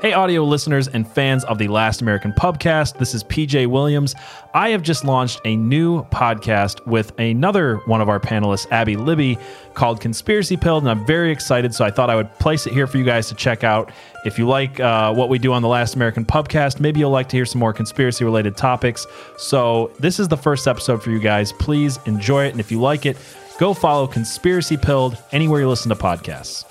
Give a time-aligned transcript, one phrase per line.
[0.00, 4.14] Hey, audio listeners and fans of the Last American Pubcast, this is PJ Williams.
[4.54, 9.36] I have just launched a new podcast with another one of our panelists, Abby Libby,
[9.74, 11.74] called Conspiracy Pilled, and I'm very excited.
[11.74, 13.90] So I thought I would place it here for you guys to check out.
[14.24, 17.28] If you like uh, what we do on the Last American Pubcast, maybe you'll like
[17.30, 19.04] to hear some more conspiracy related topics.
[19.36, 21.52] So this is the first episode for you guys.
[21.54, 23.16] Please enjoy it, and if you like it,
[23.58, 26.67] go follow Conspiracy Pilled anywhere you listen to podcasts.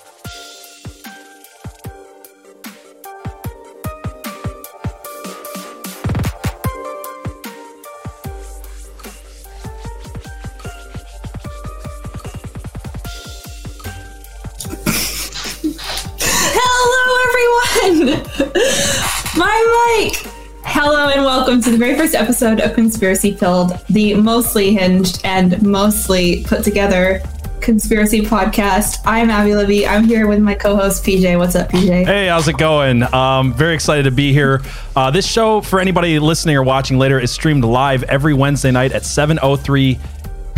[21.78, 27.22] The very first episode of Conspiracy Pilled, the mostly hinged and mostly put together
[27.60, 28.96] conspiracy podcast.
[29.04, 29.86] I'm Abby Libby.
[29.86, 31.38] I'm here with my co host, PJ.
[31.38, 32.04] What's up, PJ?
[32.04, 33.04] Hey, how's it going?
[33.14, 34.60] Um, very excited to be here.
[34.96, 38.90] Uh, this show, for anybody listening or watching later, is streamed live every Wednesday night
[38.90, 40.00] at 7.03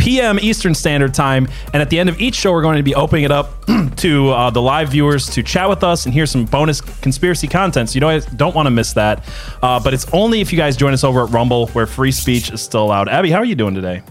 [0.01, 0.39] p.m.
[0.39, 1.47] Eastern Standard Time.
[1.73, 3.65] And at the end of each show, we're going to be opening it up
[3.97, 7.89] to uh, the live viewers to chat with us and hear some bonus conspiracy content.
[7.89, 9.23] So you don't, don't want to miss that.
[9.61, 12.51] Uh, but it's only if you guys join us over at Rumble, where free speech
[12.51, 13.09] is still allowed.
[13.09, 14.01] Abby, how are you doing today?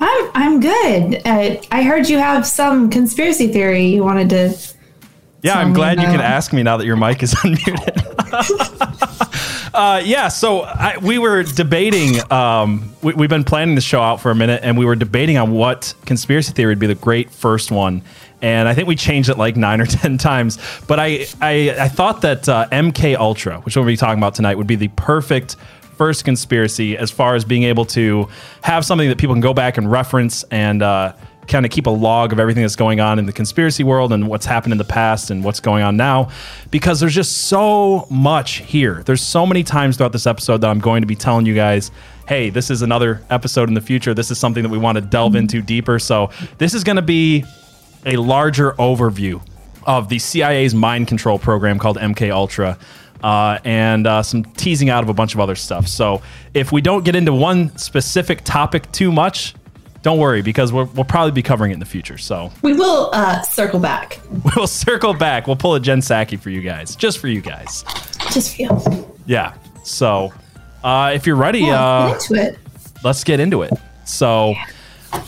[0.00, 1.22] I'm, I'm good.
[1.26, 4.75] Uh, I heard you have some conspiracy theory you wanted to.
[5.46, 8.02] Yeah, tell I'm glad you can ask me now that your mic is unmuted.
[9.74, 12.16] uh, yeah, so I, we were debating.
[12.32, 15.38] Um, we, we've been planning the show out for a minute, and we were debating
[15.38, 18.02] on what conspiracy theory would be the great first one.
[18.42, 20.58] And I think we changed it like nine or ten times.
[20.88, 24.56] But I, I, I thought that uh, MK Ultra, which we'll be talking about tonight,
[24.56, 25.54] would be the perfect
[25.96, 28.28] first conspiracy as far as being able to
[28.62, 31.12] have something that people can go back and reference and uh,
[31.46, 34.28] kind of keep a log of everything that's going on in the conspiracy world and
[34.28, 36.30] what's happened in the past and what's going on now
[36.70, 39.02] because there's just so much here.
[39.04, 41.90] There's so many times throughout this episode that I'm going to be telling you guys,
[42.28, 44.14] hey, this is another episode in the future.
[44.14, 45.98] This is something that we want to delve into deeper.
[45.98, 47.44] So this is going to be
[48.04, 49.40] a larger overview
[49.84, 52.78] of the CIA's mind control program called MK Ultra.
[53.22, 55.88] Uh, and uh, some teasing out of a bunch of other stuff.
[55.88, 56.20] So,
[56.52, 59.54] if we don't get into one specific topic too much,
[60.06, 62.16] don't worry because we'll, we'll probably be covering it in the future.
[62.16, 64.20] So, We will uh, circle back.
[64.54, 65.48] we'll circle back.
[65.48, 67.84] We'll pull a Jen Psaki for you guys, just for you guys.
[68.30, 69.16] Just feel.
[69.26, 69.54] Yeah.
[69.82, 70.32] So,
[70.84, 72.58] uh, if you're ready, Yeah, uh, get into it.
[73.02, 73.72] let's get into it.
[74.04, 74.54] So,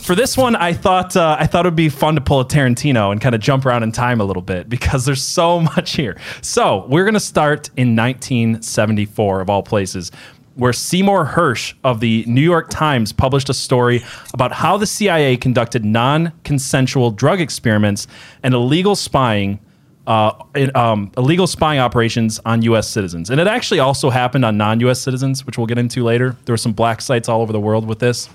[0.02, 2.44] for this one, I thought uh, I thought it would be fun to pull a
[2.44, 5.96] Tarantino and kind of jump around in time a little bit because there's so much
[5.96, 6.16] here.
[6.40, 10.12] So we're gonna start in 1974 of all places.
[10.58, 14.02] Where Seymour Hersh of the New York Times published a story
[14.34, 18.08] about how the CIA conducted non consensual drug experiments
[18.42, 19.60] and illegal spying
[20.08, 20.32] uh,
[20.74, 22.88] um, illegal spying operations on U.S.
[22.88, 23.30] citizens.
[23.30, 25.00] And it actually also happened on non U.S.
[25.00, 26.34] citizens, which we'll get into later.
[26.44, 28.28] There were some black sites all over the world with this.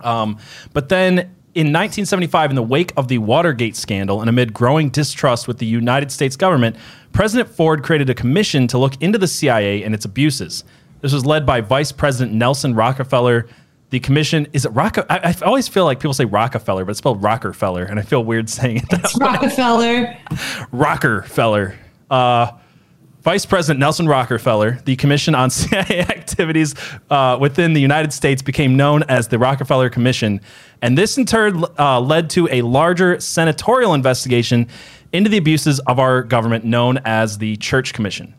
[0.00, 0.38] Um,
[0.72, 1.18] but then
[1.54, 5.66] in 1975, in the wake of the Watergate scandal and amid growing distrust with the
[5.66, 6.76] United States government,
[7.12, 10.64] President Ford created a commission to look into the CIA and its abuses.
[11.02, 13.46] This was led by Vice President Nelson Rockefeller.
[13.90, 14.96] The commission is it Rock?
[14.98, 18.24] I, I always feel like people say Rockefeller, but it's spelled Rockefeller, and I feel
[18.24, 18.88] weird saying it.
[18.88, 19.26] That way.
[19.26, 20.16] Rockefeller.
[20.72, 21.74] Rockefeller.
[22.10, 22.52] Uh,
[23.22, 26.74] Vice President Nelson Rockefeller, the Commission on CIA Activities
[27.10, 30.40] uh, within the United States became known as the Rockefeller Commission.
[30.80, 34.68] And this in turn uh, led to a larger senatorial investigation
[35.12, 38.34] into the abuses of our government known as the Church Commission.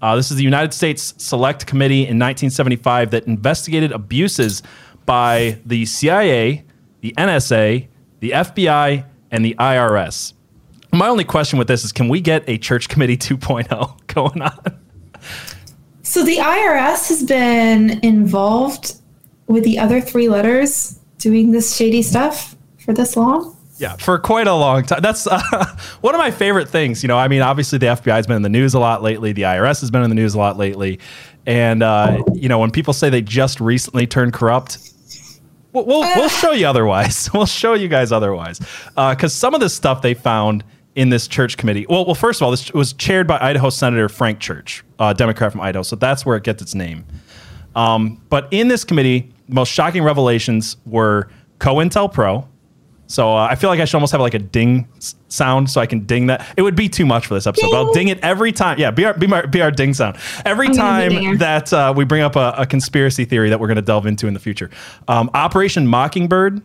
[0.00, 4.62] Uh, this is the United States Select Committee in 1975 that investigated abuses
[5.06, 6.64] by the CIA,
[7.00, 7.88] the NSA,
[8.20, 10.34] the FBI, and the IRS.
[10.92, 14.78] My only question with this is can we get a church committee 2.0 going on?
[16.02, 18.94] So the IRS has been involved
[19.46, 23.57] with the other three letters doing this shady stuff for this long.
[23.78, 25.00] Yeah, for quite a long time.
[25.02, 25.40] That's uh,
[26.00, 27.02] one of my favorite things.
[27.02, 29.32] You know, I mean, obviously the FBI has been in the news a lot lately.
[29.32, 30.98] The IRS has been in the news a lot lately.
[31.46, 34.78] And, uh, you know, when people say they just recently turned corrupt,
[35.72, 37.30] we'll, we'll, we'll show you otherwise.
[37.34, 38.60] We'll show you guys otherwise.
[38.96, 40.64] Because some of the stuff they found
[40.96, 44.08] in this church committee, well, well, first of all, this was chaired by Idaho Senator
[44.08, 45.84] Frank Church, a Democrat from Idaho.
[45.84, 47.06] So that's where it gets its name.
[47.76, 51.28] Um, but in this committee, the most shocking revelations were
[51.60, 52.46] COINTELPRO.
[53.08, 54.86] So uh, I feel like I should almost have like a ding
[55.28, 56.46] sound so I can ding that.
[56.58, 58.78] It would be too much for this episode, but I'll ding it every time.
[58.78, 60.18] Yeah, be our, be, my, be our ding sound.
[60.44, 63.76] Every I'm time that uh, we bring up a, a conspiracy theory that we're going
[63.76, 64.70] to delve into in the future.
[65.08, 66.62] Um, Operation Mockingbird,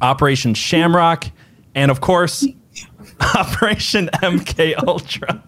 [0.00, 1.26] Operation Shamrock,
[1.74, 2.46] and of course,
[3.36, 5.42] Operation MK Ultra.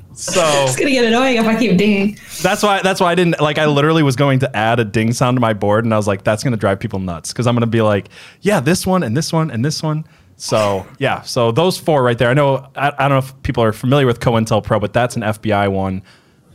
[0.21, 2.17] So It's gonna get annoying if I keep dinging.
[2.41, 5.13] that's why that's why I didn't like I literally was going to add a ding
[5.13, 7.47] sound to my board and I was like that's going to drive people nuts cuz
[7.47, 8.09] I'm going to be like
[8.41, 10.05] yeah this one and this one and this one.
[10.37, 12.29] So, yeah, so those four right there.
[12.29, 15.21] I know I, I don't know if people are familiar with COINTELPRO, but that's an
[15.21, 16.01] FBI one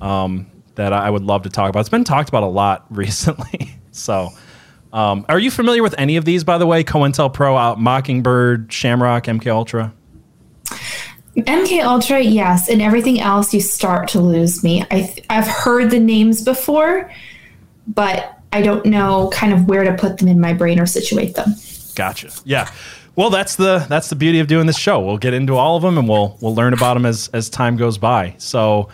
[0.01, 1.81] um, that I would love to talk about.
[1.81, 3.77] It's been talked about a lot recently.
[3.93, 4.31] so,
[4.93, 6.83] um, are you familiar with any of these by the way?
[6.85, 9.93] COINTELPRO, uh, Mockingbird, Shamrock, MK Ultra?
[11.37, 14.83] MK Ultra, yes, and everything else you start to lose me.
[14.91, 17.11] I th- I've heard the names before,
[17.87, 21.35] but I don't know kind of where to put them in my brain or situate
[21.35, 21.55] them.
[21.95, 22.31] Gotcha.
[22.45, 22.71] Yeah.
[23.17, 25.01] Well, that's the that's the beauty of doing this show.
[25.01, 27.77] We'll get into all of them and we'll we'll learn about them as as time
[27.77, 28.35] goes by.
[28.39, 28.89] So,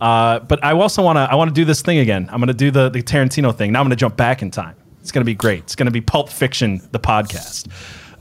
[0.00, 2.28] uh, but I also want to I want to do this thing again.
[2.30, 3.72] I'm going to do the the Tarantino thing.
[3.72, 4.76] Now I'm going to jump back in time.
[5.00, 5.60] It's going to be great.
[5.60, 7.68] It's going to be Pulp Fiction, the podcast.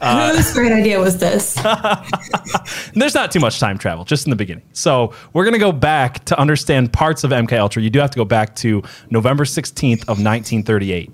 [0.05, 1.53] Uh, whose great idea was this?
[2.93, 4.63] There's not too much time travel, just in the beginning.
[4.73, 7.81] So we're gonna go back to understand parts of MK Ultra.
[7.81, 11.11] You do have to go back to November 16th of 1938.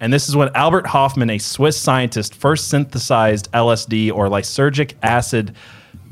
[0.00, 5.54] And this is when Albert Hofmann, a Swiss scientist, first synthesized LSD or lysergic acid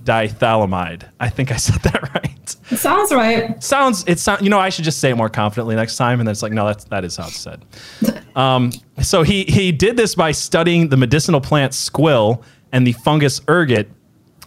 [0.04, 1.08] dithalamide.
[1.20, 2.48] I think I said that right.
[2.78, 3.62] Sounds right.
[3.62, 6.26] Sounds it sound you know I should just say it more confidently next time and
[6.26, 7.64] then it's like no that's that is how it's said.
[8.34, 12.42] Um, so he he did this by studying the medicinal plant squill
[12.72, 13.88] and the fungus ergot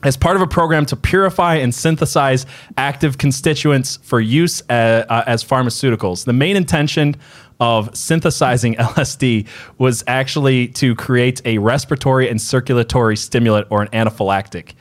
[0.04, 2.46] as part of a program to purify and synthesize
[2.78, 6.26] active constituents for use uh, uh, as pharmaceuticals.
[6.26, 7.16] The main intention
[7.60, 14.74] of synthesizing LSD was actually to create a respiratory and circulatory stimulant or an anaphylactic.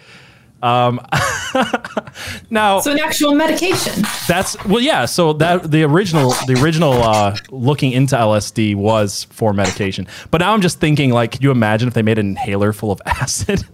[0.62, 1.00] Um,
[2.50, 4.02] now, So an actual medication.
[4.26, 5.04] that's well, yeah.
[5.04, 10.06] So that the original, the original uh, looking into LSD was for medication.
[10.30, 12.90] But now I'm just thinking, like, could you imagine if they made an inhaler full
[12.90, 13.64] of acid?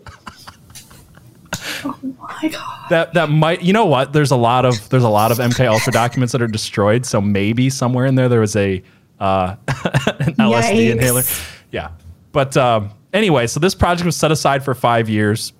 [1.84, 2.90] Oh my god.
[2.90, 4.12] that that might, you know what?
[4.12, 7.06] There's a lot of there's a lot of MK Ultra documents that are destroyed.
[7.06, 8.82] So maybe somewhere in there there was a
[9.20, 10.90] uh, an LSD Yikes.
[10.90, 11.22] inhaler.
[11.70, 11.90] Yeah.
[12.32, 15.52] But um, anyway, so this project was set aside for five years.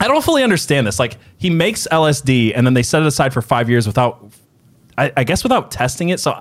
[0.00, 0.98] I don't fully understand this.
[0.98, 4.32] Like he makes LSD and then they set it aside for five years without,
[4.98, 6.18] I, I guess, without testing it.
[6.18, 6.40] So,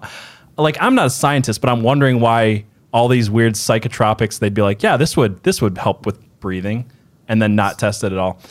[0.58, 4.62] like, I'm not a scientist, but I'm wondering why all these weird psychotropics they'd be
[4.62, 6.90] like, yeah, this would this would help with breathing,
[7.28, 8.42] and then not test it at all.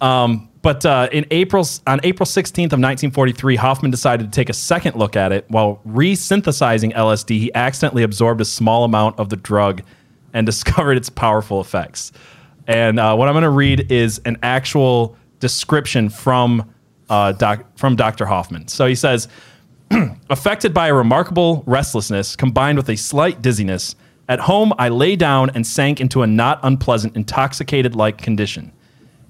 [0.00, 4.52] Um, but uh, in April, on April 16th of 1943, Hofmann decided to take a
[4.52, 5.44] second look at it.
[5.48, 9.82] While resynthesizing LSD, he accidentally absorbed a small amount of the drug
[10.32, 12.10] and discovered its powerful effects.
[12.66, 16.72] And uh, what I'm going to read is an actual description from
[17.08, 18.26] uh, doc, from Dr.
[18.26, 18.68] Hofmann.
[18.68, 19.28] So he says,
[20.30, 23.94] affected by a remarkable restlessness combined with a slight dizziness,
[24.28, 28.72] at home I lay down and sank into a not unpleasant intoxicated like condition.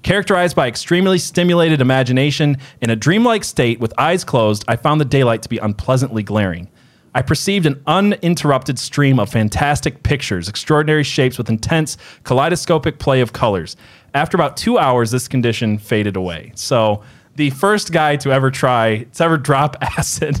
[0.01, 5.05] Characterized by extremely stimulated imagination, in a dreamlike state with eyes closed, I found the
[5.05, 6.69] daylight to be unpleasantly glaring.
[7.17, 13.33] I perceived an uninterrupted stream of fantastic pictures, extraordinary shapes with intense kaleidoscopic play of
[13.33, 13.75] colors.
[14.13, 16.51] After about two hours, this condition faded away.
[16.53, 17.01] So,
[17.33, 20.39] the first guy to ever try, to ever drop acid,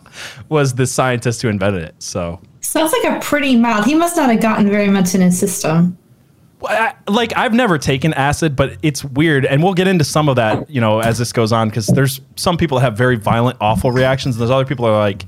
[0.50, 1.94] was the scientist who invented it.
[1.98, 3.86] So, Sounds like a pretty mild.
[3.86, 5.96] He must not have gotten very much in his system.
[6.62, 10.36] I, like I've never taken acid, but it's weird, and we'll get into some of
[10.36, 13.56] that, you know, as this goes on, because there's some people that have very violent,
[13.62, 15.24] awful reactions, and there's other people that are like,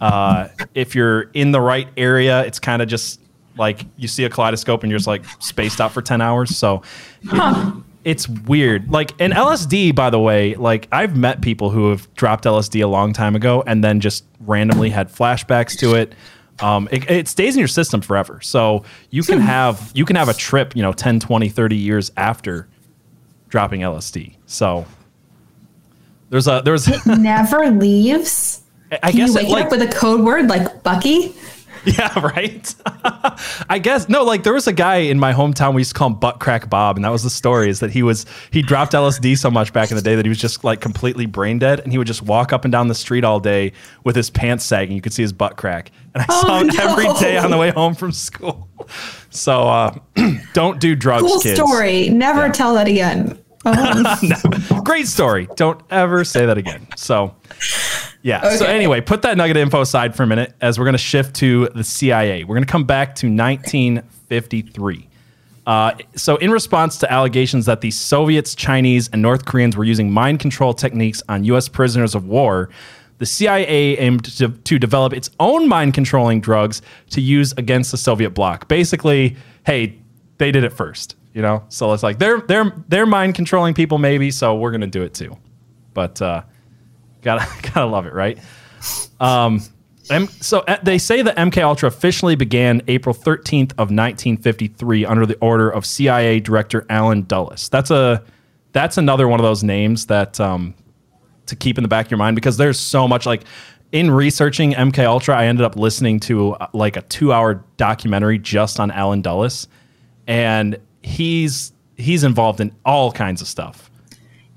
[0.00, 3.20] uh, if you're in the right area, it's kind of just
[3.56, 6.56] like you see a kaleidoscope and you're just like spaced out for ten hours.
[6.56, 6.82] So
[8.04, 8.90] it's weird.
[8.90, 12.86] Like and LSD, by the way, like I've met people who have dropped LSD a
[12.86, 16.14] long time ago and then just randomly had flashbacks to it.
[16.60, 18.40] Um, it, it stays in your system forever.
[18.40, 22.10] So you can have you can have a trip, you know, 10, 20, 30 years
[22.16, 22.68] after
[23.48, 24.36] dropping LSD.
[24.46, 24.86] So
[26.30, 28.62] there's a there's it Never leaves.
[28.90, 31.34] I Can guess you it, wake like up with a code word like Bucky?
[31.84, 32.74] Yeah, right.
[33.70, 34.24] I guess no.
[34.24, 35.74] Like there was a guy in my hometown.
[35.74, 37.70] We used to call him Butt Crack Bob, and that was the story.
[37.70, 40.28] Is that he was he dropped LSD so much back in the day that he
[40.28, 42.96] was just like completely brain dead, and he would just walk up and down the
[42.96, 44.96] street all day with his pants sagging.
[44.96, 46.74] You could see his butt crack, and I Oh, saw him no.
[46.82, 48.68] every day on the way home from school.
[49.30, 49.94] So uh,
[50.54, 51.54] don't do drugs, Cool kids.
[51.60, 52.08] story.
[52.08, 53.38] Never tell that again.
[54.22, 54.80] No.
[54.82, 55.48] Great story.
[55.56, 56.86] Don't ever say that again.
[56.96, 57.34] So,
[58.22, 58.56] yeah.
[58.56, 60.98] So, anyway, put that nugget of info aside for a minute as we're going to
[60.98, 62.44] shift to the CIA.
[62.44, 65.08] We're going to come back to 1953.
[65.66, 70.10] Uh, so, in response to allegations that the Soviets, Chinese, and North Koreans were using
[70.10, 71.68] mind control techniques on U.S.
[71.68, 72.70] prisoners of war,
[73.18, 77.98] the CIA aimed to, to develop its own mind controlling drugs to use against the
[77.98, 78.68] Soviet bloc.
[78.68, 79.98] Basically, hey,
[80.38, 81.62] they did it first, you know.
[81.68, 84.32] So it's like they're they're they're mind controlling people, maybe.
[84.32, 85.36] So we're gonna do it too.
[85.94, 86.42] But uh,
[87.22, 88.38] Gotta gotta love it, right?
[89.20, 89.62] Um,
[90.10, 95.26] M- so uh, they say that MK Ultra officially began April 13th of 1953 under
[95.26, 97.68] the order of CIA Director Allen Dulles.
[97.68, 98.22] That's a
[98.72, 100.74] that's another one of those names that um,
[101.46, 103.42] to keep in the back of your mind because there's so much like
[103.92, 108.38] in researching MK Ultra, I ended up listening to uh, like a two hour documentary
[108.38, 109.66] just on Allen Dulles,
[110.26, 113.90] and he's he's involved in all kinds of stuff.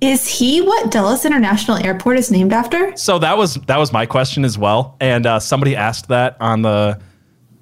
[0.01, 2.95] Is he what Dulles International Airport is named after?
[2.97, 6.61] So that was that was my question as well, and uh, somebody asked that on
[6.61, 6.99] the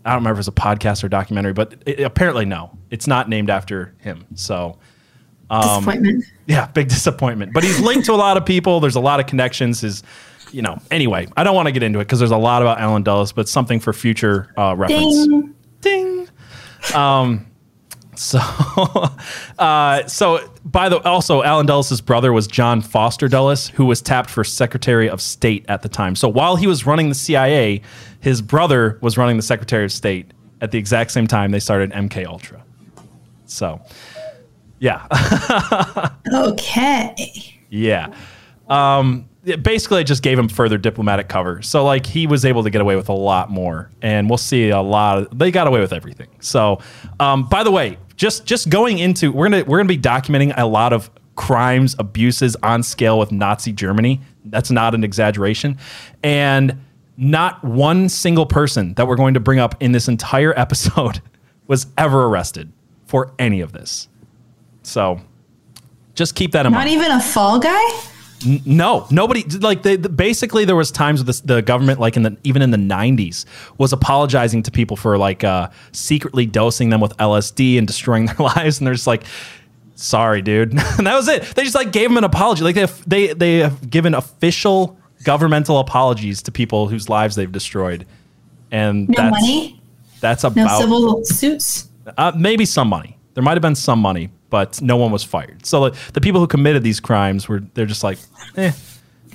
[0.05, 3.07] I don't remember if it was a podcast or documentary, but it, apparently no, it's
[3.07, 4.25] not named after him.
[4.35, 4.79] So
[5.51, 6.23] Disappointment.
[6.47, 7.53] yeah, big disappointment.
[7.53, 8.79] But he's linked to a lot of people.
[8.79, 9.81] There's a lot of connections.
[9.81, 10.03] His
[10.51, 12.79] you know anyway, I don't want to get into it because there's a lot about
[12.79, 15.27] Allen Dulles, but something for future uh, reference.
[15.27, 15.55] Ding.
[15.81, 16.29] Ding.
[16.95, 17.48] Um,
[18.19, 18.39] so,
[19.59, 24.29] uh, so by the also, Allen Dulles' brother was John Foster Dulles, who was tapped
[24.29, 26.17] for Secretary of State at the time.
[26.17, 27.81] So while he was running the CIA,
[28.19, 31.91] his brother was running the Secretary of State at the exact same time they started
[31.91, 32.61] MK Ultra.
[33.45, 33.79] So,
[34.79, 35.07] yeah,
[36.33, 37.15] Okay.
[37.69, 38.13] yeah.
[38.67, 39.29] Um,
[39.61, 41.61] basically, it just gave him further diplomatic cover.
[41.61, 44.69] So, like, he was able to get away with a lot more, and we'll see
[44.69, 45.19] a lot.
[45.19, 46.27] Of, they got away with everything.
[46.41, 46.81] So,
[47.19, 50.67] um, by the way, just just going into we're gonna we're gonna be documenting a
[50.67, 54.19] lot of crimes, abuses on scale with Nazi Germany.
[54.43, 55.77] That's not an exaggeration,
[56.21, 56.81] and
[57.15, 61.21] not one single person that we're going to bring up in this entire episode
[61.67, 62.71] was ever arrested
[63.05, 64.09] for any of this.
[64.83, 65.21] So,
[66.13, 66.91] just keep that in Not mind.
[66.91, 68.01] Not even a fall guy?
[68.65, 72.23] No, nobody like they, the, basically there was times with the, the government like in
[72.23, 73.45] the even in the 90s
[73.77, 78.37] was apologizing to people for like uh, secretly dosing them with LSD and destroying their
[78.37, 79.23] lives and they're just like
[79.95, 82.81] sorry dude and that was it they just like gave them an apology like they
[82.81, 88.05] have, they they have given official governmental apologies to people whose lives they've destroyed
[88.71, 89.81] and No that's money?
[90.21, 91.89] that's about No civil suits?
[92.17, 93.17] uh, maybe some money.
[93.33, 95.65] There might have been some money, but no one was fired.
[95.65, 98.17] So the people who committed these crimes were they're just like,
[98.57, 98.71] eh.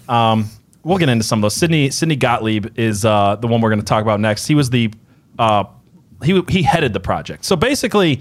[0.08, 0.48] Um,
[0.82, 1.54] we'll get into some of those.
[1.54, 4.46] Sidney Sidney Gottlieb is uh, the one we're going to talk about next.
[4.46, 4.92] He was the
[5.38, 5.64] uh,
[6.22, 7.44] he he headed the project.
[7.44, 8.20] So basically.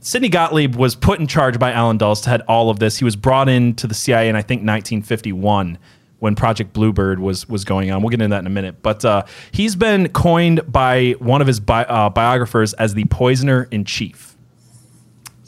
[0.00, 2.96] Sidney Gottlieb was put in charge by Allen Dulles to head all of this.
[2.96, 5.78] He was brought into the CIA in I think 1951
[6.20, 8.02] when Project Bluebird was was going on.
[8.02, 8.82] We'll get into that in a minute.
[8.82, 13.68] But uh, he's been coined by one of his bi- uh, biographers as the poisoner
[13.70, 14.35] in chief.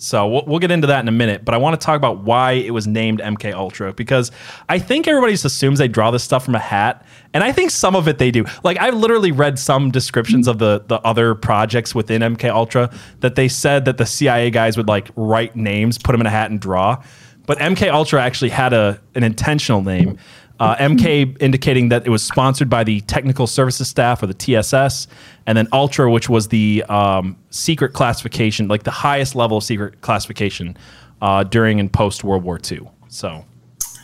[0.01, 2.23] So we'll, we'll get into that in a minute, but I want to talk about
[2.23, 4.31] why it was named MK Ultra because
[4.69, 7.73] I think everybody just assumes they draw this stuff from a hat, and I think
[7.73, 8.45] some of it they do.
[8.63, 13.35] Like I've literally read some descriptions of the the other projects within MK Ultra that
[13.35, 16.51] they said that the CIA guys would like write names, put them in a hat,
[16.51, 17.03] and draw.
[17.47, 20.17] But MK Ultra actually had a an intentional name.
[20.61, 25.07] Uh, MK indicating that it was sponsored by the Technical Services Staff or the TSS,
[25.47, 30.01] and then Ultra, which was the um, secret classification, like the highest level of secret
[30.01, 30.77] classification
[31.23, 32.89] uh, during and post World War II.
[33.09, 33.45] So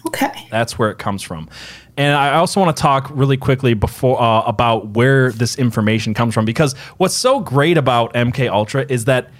[0.06, 0.46] Okay.
[0.50, 1.48] that's where it comes from.
[1.96, 6.34] And I also want to talk really quickly before uh, about where this information comes
[6.34, 9.30] from because what's so great about MK Ultra is that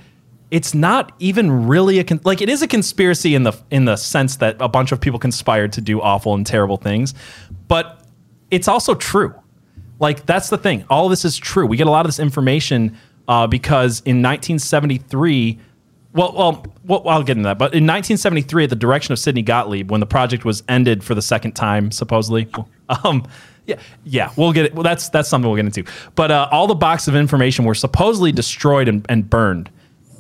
[0.55, 3.97] it's not even really a con- like it is a conspiracy in the in the
[3.97, 7.13] sense that a bunch of people conspired to do awful and terrible things,
[7.67, 8.05] but
[8.53, 9.35] it's also true.
[9.99, 10.85] Like that's the thing.
[10.89, 11.67] All this is true.
[11.67, 12.97] We get a lot of this information
[13.27, 15.59] uh, because in 1973.
[16.13, 17.59] Well, well, well, I'll get into that.
[17.59, 21.17] But in 1973, at the direction of Sidney Gottlieb, when the project was ended for
[21.17, 22.47] the second time, supposedly,
[23.05, 23.27] um,
[23.67, 24.75] yeah, yeah, we'll get it.
[24.75, 25.83] Well, that's that's something we'll get into.
[26.15, 29.71] But uh, all the boxes of information were supposedly destroyed and, and burned.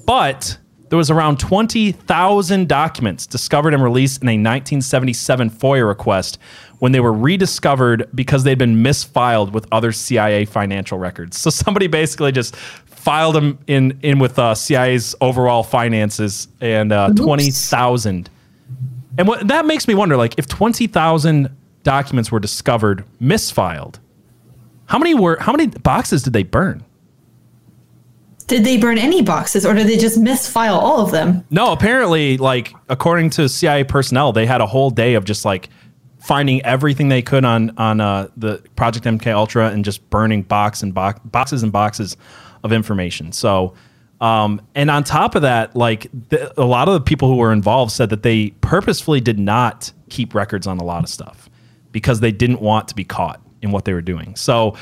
[0.06, 0.58] But
[0.90, 6.38] there was around 20,000 documents discovered and released in a 1977 FOIA request
[6.78, 11.38] when they were rediscovered because they'd been misfiled with other CIA financial records.
[11.38, 17.10] So somebody basically just filed them in in with uh, CIA's overall finances and uh,
[17.10, 18.30] 20,000.
[19.18, 21.48] And what that makes me wonder like if 20,000
[21.82, 23.98] documents were discovered misfiled,
[24.86, 26.84] how many were how many boxes did they burn?
[28.46, 31.44] Did they burn any boxes or did they just misfile all of them?
[31.50, 35.70] No, apparently, like according to CIA personnel, they had a whole day of just like
[36.20, 40.82] finding everything they could on on uh, the Project MK Ultra and just burning box
[40.82, 42.16] and box, boxes and boxes
[42.62, 43.32] of information.
[43.32, 43.74] So,
[44.20, 46.10] um, and on top of that, like
[46.56, 50.34] a lot of the people who were involved said that they purposefully did not keep
[50.34, 51.48] records on a lot of stuff
[51.92, 54.36] because they didn't want to be caught in what they were doing.
[54.36, 54.76] So.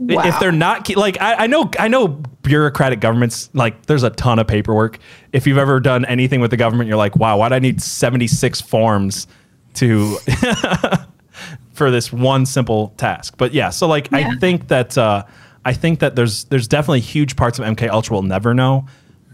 [0.00, 2.08] I- If they're not like I, I know I know
[2.42, 4.98] bureaucratic governments like there's a ton of paperwork.
[5.32, 7.82] If you've ever done anything with the government, you're like, wow, why do I need
[7.82, 9.26] 76 forms
[9.74, 10.16] to
[11.72, 13.34] for this one simple task.
[13.36, 15.24] But yeah, so like I think that uh,
[15.64, 18.86] I think that there's there's definitely huge parts of MK Ultra we'll never know.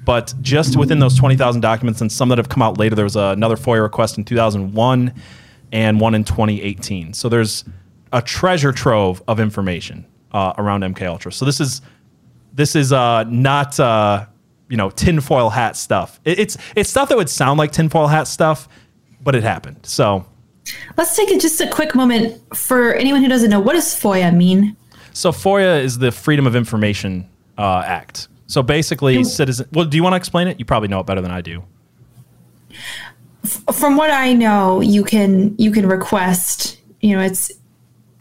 [0.04, 3.04] But just within those twenty thousand documents and some that have come out later, there
[3.06, 5.14] was another FOIA request in two thousand one
[5.73, 7.14] and one in twenty eighteen.
[7.14, 7.64] So there's
[8.12, 11.32] a treasure trove of information uh, around MK Ultra.
[11.32, 11.80] So this is
[12.52, 14.26] this is uh, not uh,
[14.68, 16.20] you know tinfoil hat stuff.
[16.24, 18.68] It, it's it's stuff that would sound like tinfoil hat stuff,
[19.22, 19.86] but it happened.
[19.86, 20.26] So
[20.96, 24.76] Let's take just a quick moment for anyone who doesn't know what does FOIA mean.
[25.12, 28.28] so FOIA is the Freedom of Information uh, Act.
[28.46, 29.68] So basically, citizen.
[29.72, 30.58] Well, do you want to explain it?
[30.58, 31.64] You probably know it better than I do.
[33.72, 36.80] From what I know, you can you can request.
[37.00, 37.50] You know, it's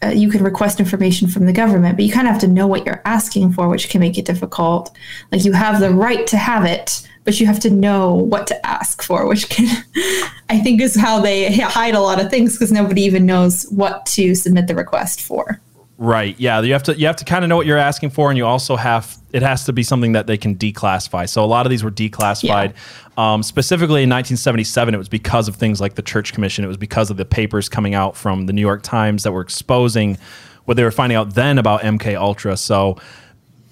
[0.04, 2.68] uh, you can request information from the government, but you kind of have to know
[2.68, 4.96] what you're asking for, which can make it difficult.
[5.32, 8.66] Like you have the right to have it, but you have to know what to
[8.66, 9.84] ask for, which can,
[10.50, 14.06] I think, is how they hide a lot of things because nobody even knows what
[14.08, 15.62] to submit the request for.
[15.98, 16.38] Right.
[16.40, 16.62] Yeah.
[16.62, 18.46] You have to you have to kind of know what you're asking for, and you
[18.46, 21.30] also have it has to be something that they can declassify.
[21.30, 22.74] So a lot of these were declassified.
[23.16, 26.66] Um, specifically in 1977, it was because of things like the Church Commission.
[26.66, 29.42] It was because of the papers coming out from the New York Times that were
[29.42, 30.18] exposing
[30.66, 32.58] what they were finding out then about MK Ultra.
[32.58, 32.98] So.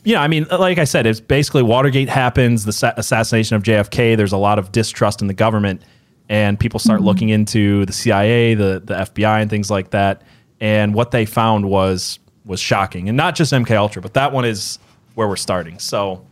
[0.03, 4.17] Yeah, I mean, like I said, it's basically Watergate happens, the sa- assassination of JFK.
[4.17, 5.83] There's a lot of distrust in the government,
[6.27, 10.23] and people start looking into the CIA, the the FBI, and things like that.
[10.61, 14.45] And what they found was was shocking, and not just MK Ultra, but that one
[14.45, 14.79] is
[15.15, 15.77] where we're starting.
[15.79, 16.25] So,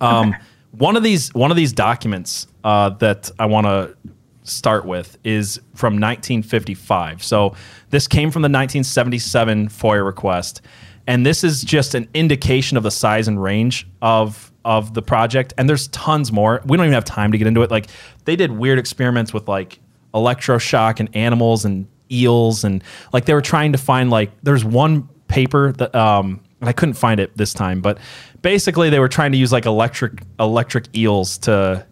[0.00, 0.34] um,
[0.72, 3.96] one of these one of these documents uh, that I want to
[4.44, 7.22] start with is from 1955.
[7.22, 7.54] So
[7.90, 10.60] this came from the 1977 FOIA request,
[11.06, 15.52] and this is just an indication of the size and range of of the project.
[15.58, 16.62] And there's tons more.
[16.66, 17.70] We don't even have time to get into it.
[17.70, 17.86] Like
[18.24, 19.78] they did weird experiments with like
[20.14, 22.82] electroshock and animals and eels, and
[23.12, 26.94] like they were trying to find like there's one paper that um and I couldn't
[26.94, 27.98] find it this time, but
[28.40, 31.86] basically they were trying to use like electric electric eels to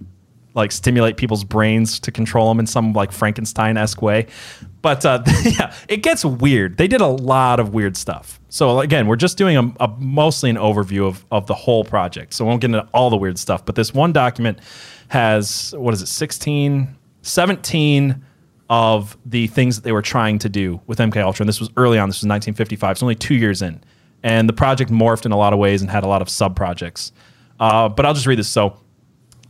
[0.54, 4.26] like stimulate people's brains to control them in some like Frankenstein esque way.
[4.80, 6.76] But uh, yeah, it gets weird.
[6.76, 8.40] They did a lot of weird stuff.
[8.48, 12.34] So again, we're just doing a, a mostly an overview of, of the whole project.
[12.34, 13.64] So we won't get into all the weird stuff.
[13.64, 14.58] But this one document
[15.08, 18.24] has what is it, 16, 17
[18.72, 21.42] of the things that they were trying to do with MK Ultra.
[21.44, 22.08] And this was early on.
[22.08, 22.92] This was 1955.
[22.92, 23.84] It's only two years in,
[24.22, 26.56] and the project morphed in a lot of ways and had a lot of sub
[26.56, 27.12] projects.
[27.60, 28.48] Uh, but I'll just read this.
[28.48, 28.78] So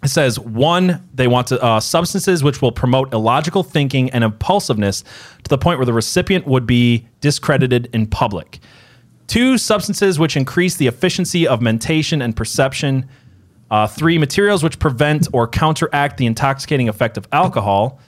[0.02, 5.04] it says one, they want to uh, substances which will promote illogical thinking and impulsiveness
[5.44, 8.58] to the point where the recipient would be discredited in public.
[9.28, 13.08] Two, substances which increase the efficiency of mentation and perception.
[13.70, 18.00] Uh, three, materials which prevent or counteract the intoxicating effect of alcohol.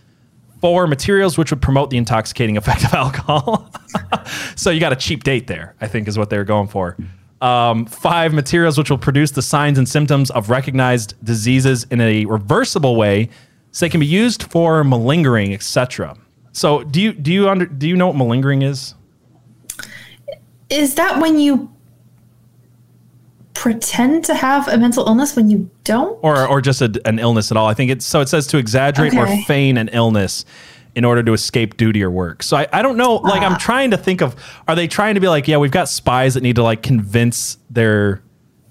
[0.64, 3.70] Four, materials which would promote the intoxicating effect of alcohol.
[4.57, 6.96] so you got a cheap date there, I think is what they were going for.
[7.42, 12.24] Um, five, materials which will produce the signs and symptoms of recognized diseases in a
[12.24, 13.29] reversible way,
[13.72, 16.16] so they can be used for malingering, etc.
[16.53, 18.94] So do you do you under do you know what malingering is?
[20.70, 21.73] Is that when you
[23.54, 26.18] pretend to have a mental illness when you don't?
[26.22, 27.66] or or just a, an illness at all.
[27.66, 30.44] I think it's so it says to exaggerate or feign an illness
[30.94, 32.42] in order to escape duty or work.
[32.42, 33.16] So I, I don't know.
[33.16, 33.46] Like Ah.
[33.46, 34.36] I'm trying to think of
[34.68, 37.58] are they trying to be like, yeah, we've got spies that need to like convince
[37.70, 38.22] their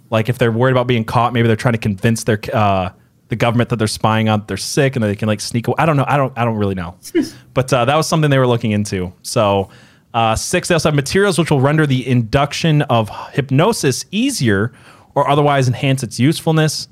[0.09, 2.89] like if they're worried about being caught, maybe they're trying to convince their uh
[3.29, 5.75] the government that they're spying on they're sick and they can like sneak away.
[5.79, 6.05] I don't know.
[6.07, 6.97] I don't I don't really know.
[7.53, 9.11] but uh, that was something they were looking into.
[9.21, 9.69] So
[10.13, 14.71] uh, six, they also have materials which will render the induction of hypnosis easier
[15.15, 16.87] or otherwise enhance its usefulness.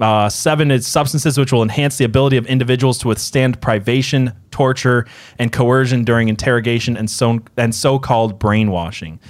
[0.00, 5.06] Uh, seven is substances which will enhance the ability of individuals to withstand privation, torture,
[5.38, 9.20] and coercion during interrogation and so and so-called brainwashing.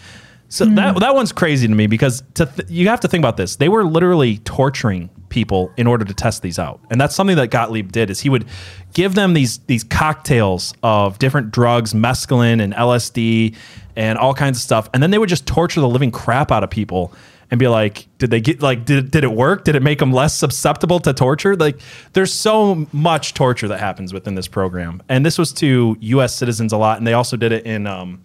[0.49, 3.39] So that that one's crazy to me because to th- you have to think about
[3.39, 3.57] this.
[3.57, 7.51] They were literally torturing people in order to test these out, and that's something that
[7.51, 8.11] Gottlieb did.
[8.11, 8.45] Is he would
[8.93, 13.57] give them these these cocktails of different drugs, mescaline and LSD,
[13.97, 16.63] and all kinds of stuff, and then they would just torture the living crap out
[16.63, 17.13] of people
[17.53, 19.65] and be like, did they get like did did it work?
[19.65, 21.55] Did it make them less susceptible to torture?
[21.55, 21.79] Like
[22.15, 25.03] there's so much torture that happens within this program.
[25.11, 28.23] And this was to US citizens a lot and they also did it in um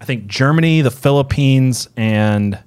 [0.00, 2.58] I think Germany, the Philippines and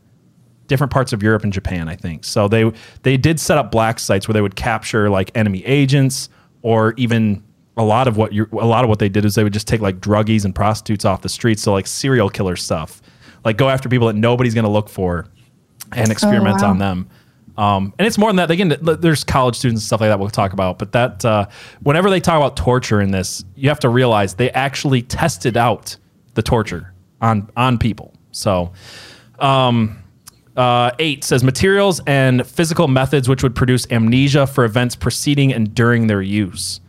[0.68, 2.24] different parts of Europe and Japan, I think.
[2.24, 2.72] So they
[3.04, 6.30] they did set up black sites where they would capture like enemy agents
[6.62, 7.44] or even
[7.78, 9.68] a lot of what you a lot of what they did is they would just
[9.68, 13.02] take like druggies and prostitutes off the streets, so like serial killer stuff.
[13.44, 15.28] Like go after people that nobody's going to look for
[15.92, 16.70] and experiment wow.
[16.70, 17.10] on them.
[17.58, 18.52] Um, and it's more than that.
[18.52, 20.78] Again, th- there's college students and stuff like that we'll talk about.
[20.78, 21.48] But that uh,
[21.82, 25.96] whenever they talk about torture in this, you have to realize they actually tested out
[26.34, 28.14] the torture on on people.
[28.32, 28.74] So,
[29.40, 29.98] um,
[30.56, 35.76] uh, eight says materials and physical methods which would produce amnesia for events preceding and
[35.76, 36.80] during their use.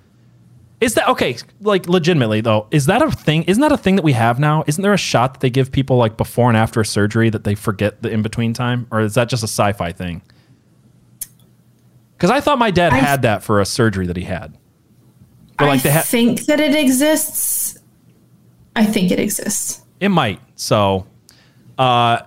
[0.80, 1.36] Is that okay?
[1.62, 3.44] Like legitimately though, is that a thing?
[3.44, 4.62] Isn't that a thing that we have now?
[4.66, 7.44] Isn't there a shot that they give people like before and after a surgery that
[7.44, 10.20] they forget the in between time, or is that just a sci-fi thing?
[12.16, 14.56] Because I thought my dad I- had that for a surgery that he had.
[15.58, 17.78] But like I ha- think that it exists.
[18.74, 19.82] I think it exists.
[20.00, 20.40] It might.
[20.56, 21.06] So,
[21.78, 22.20] uh,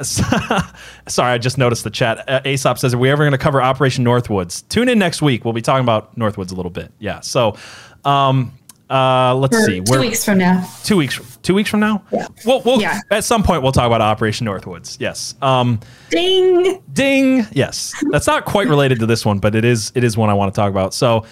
[1.08, 2.28] sorry, I just noticed the chat.
[2.28, 5.44] Uh, Aesop says, "Are we ever going to cover Operation Northwoods?" Tune in next week.
[5.44, 6.92] We'll be talking about Northwoods a little bit.
[6.98, 7.20] Yeah.
[7.20, 7.56] So,
[8.04, 8.52] um,
[8.90, 9.80] uh, let's see.
[9.80, 10.68] 2 We're- weeks from now.
[10.84, 11.20] Two weeks.
[11.42, 12.02] Two weeks from now.
[12.10, 12.26] Yeah.
[12.46, 13.00] We'll, we'll Yeah.
[13.10, 14.96] at some point we'll talk about Operation Northwoods.
[15.00, 15.34] Yes.
[15.42, 15.80] Um,
[16.10, 16.82] Ding.
[16.92, 17.46] Ding.
[17.52, 19.92] Yes, that's not quite related to this one, but it is.
[19.94, 20.94] It is one I want to talk about.
[20.94, 21.24] So,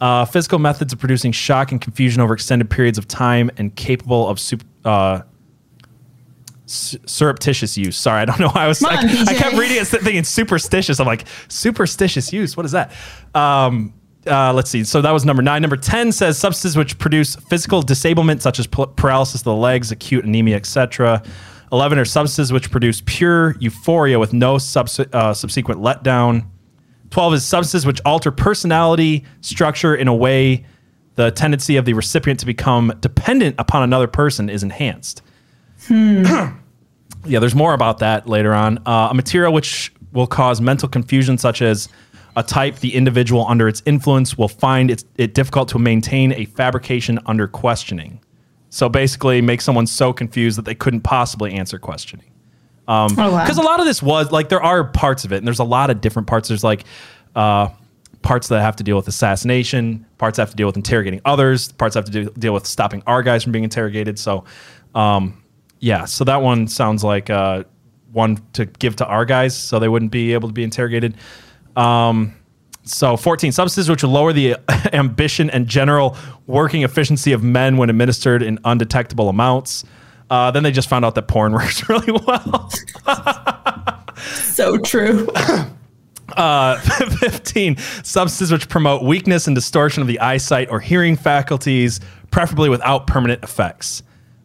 [0.00, 4.28] uh, physical methods of producing shock and confusion over extended periods of time and capable
[4.28, 5.20] of sup- uh,
[6.66, 7.96] su- surreptitious use.
[7.96, 8.80] Sorry, I don't know why I was.
[8.80, 11.00] Come I, on, I kept reading it thinking superstitious.
[11.00, 12.56] I'm like superstitious use.
[12.56, 12.92] What is that?
[13.34, 13.94] Um,
[14.26, 14.84] uh, let's see.
[14.84, 15.62] So that was number nine.
[15.62, 20.24] Number ten says substances which produce physical disablement, such as paralysis of the legs, acute
[20.24, 21.22] anemia, etc.
[21.72, 26.46] Eleven are substances which produce pure euphoria with no subs- uh, subsequent letdown.
[27.10, 30.64] 12 is substances which alter personality structure in a way
[31.14, 35.22] the tendency of the recipient to become dependent upon another person is enhanced.
[35.90, 36.54] yeah,
[37.24, 38.78] there's more about that later on.
[38.86, 41.88] Uh, a material which will cause mental confusion, such as
[42.36, 46.44] a type the individual under its influence will find it, it difficult to maintain a
[46.46, 48.20] fabrication under questioning.
[48.70, 52.34] So basically, make someone so confused that they couldn't possibly answer questioning
[52.88, 53.42] oh wow.
[53.42, 55.64] because a lot of this was like there are parts of it and there's a
[55.64, 56.84] lot of different parts there's like
[57.34, 57.68] uh,
[58.22, 61.94] parts that have to deal with assassination parts have to deal with interrogating others parts
[61.94, 64.44] have to do, deal with stopping our guys from being interrogated so
[64.94, 65.42] um,
[65.80, 67.64] yeah so that one sounds like uh,
[68.14, 71.16] one to give to our guys so they wouldn't be able to be interrogated.
[71.76, 72.34] Um,
[72.84, 74.56] so 14 substances which will lower the
[74.92, 79.84] ambition and general working efficiency of men when administered in undetectable amounts.
[80.30, 82.70] Uh, then they just found out that porn works really well.
[84.16, 85.28] So true.
[86.36, 93.06] 15 substances which promote weakness and distortion of the eyesight or hearing faculties preferably without
[93.06, 94.02] permanent effects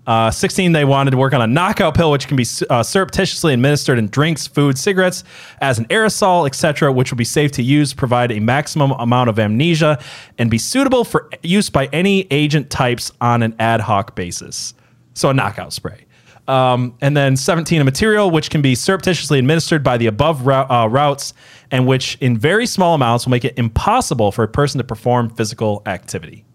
[0.09, 3.53] uh, 16 they wanted to work on a knockout pill which can be uh, surreptitiously
[3.53, 5.23] administered in drinks food cigarettes
[5.61, 9.37] as an aerosol etc which will be safe to use provide a maximum amount of
[9.37, 9.99] amnesia
[10.39, 14.73] and be suitable for use by any agent types on an ad hoc basis
[15.13, 16.05] so a knockout spray
[16.47, 20.87] um, and then 17, a material which can be surreptitiously administered by the above uh,
[20.89, 21.35] routes
[21.69, 25.29] and which, in very small amounts, will make it impossible for a person to perform
[25.29, 26.45] physical activity.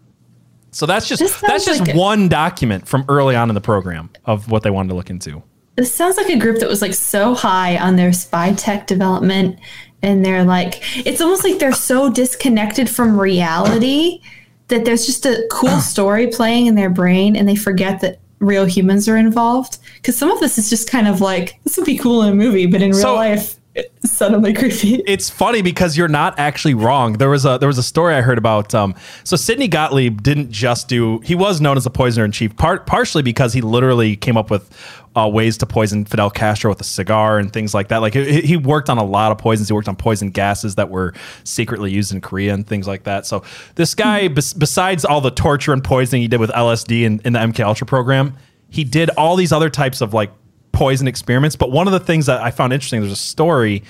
[0.75, 4.09] So that's just that's just like a- one document from early on in the program
[4.25, 5.41] of what they wanted to look into.
[5.77, 9.57] This sounds like a group that was like so high on their spy tech development
[10.01, 14.19] and they're like it's almost like they're so disconnected from reality
[14.67, 15.79] that there's just a cool ah.
[15.79, 20.29] story playing in their brain and they forget that real humans are involved because some
[20.29, 22.81] of this is just kind of like this would be cool in a movie but
[22.81, 23.55] in real So- life
[24.03, 27.13] suddenly creepy it's funny because you're not actually wrong.
[27.13, 28.73] There was a there was a story I heard about.
[28.73, 31.19] Um, so Sidney Gottlieb didn't just do.
[31.19, 34.49] He was known as a poisoner in chief, part partially because he literally came up
[34.49, 34.71] with
[35.15, 37.97] uh, ways to poison Fidel Castro with a cigar and things like that.
[37.97, 39.69] Like he, he worked on a lot of poisons.
[39.69, 43.25] He worked on poison gases that were secretly used in Korea and things like that.
[43.25, 43.43] So
[43.75, 47.33] this guy, bes- besides all the torture and poisoning he did with LSD in, in
[47.33, 48.37] the MK Ultra program,
[48.69, 50.31] he did all these other types of like
[50.75, 51.55] poison experiments.
[51.55, 53.83] But one of the things that I found interesting, there's a story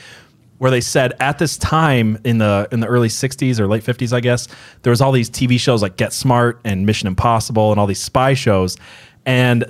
[0.59, 4.13] where they said at this time in the in the early 60s or late 50s,
[4.13, 4.47] I guess,
[4.83, 8.01] there was all these TV shows like Get Smart and Mission Impossible and all these
[8.01, 8.77] spy shows.
[9.25, 9.65] And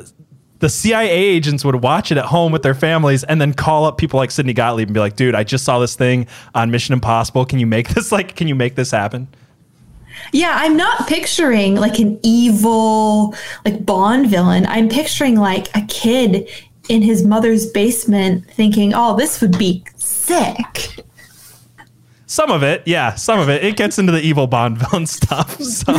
[0.60, 3.98] the CIA agents would watch it at home with their families and then call up
[3.98, 6.94] people like Sidney Gottlieb and be like, dude, I just saw this thing on Mission
[6.94, 7.46] Impossible.
[7.46, 9.28] Can you make this like can you make this happen?
[10.32, 14.66] Yeah, I'm not picturing like an evil, like Bond villain.
[14.66, 16.50] I'm picturing like a kid
[16.90, 21.06] in his mother's basement thinking, oh, this would be sick.
[22.28, 23.64] Some of it, yeah, some of it.
[23.64, 25.60] It gets into the evil Bond villain stuff.
[25.62, 25.94] So,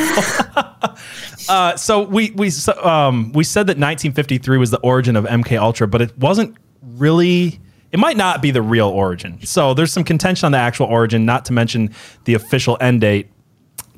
[1.49, 5.59] uh, so we we so, um, we said that 1953 was the origin of MK
[5.59, 7.61] Ultra, but it wasn't really.
[7.93, 9.39] It might not be the real origin.
[9.47, 11.95] So there's some contention on the actual origin, not to mention
[12.25, 13.31] the official end date.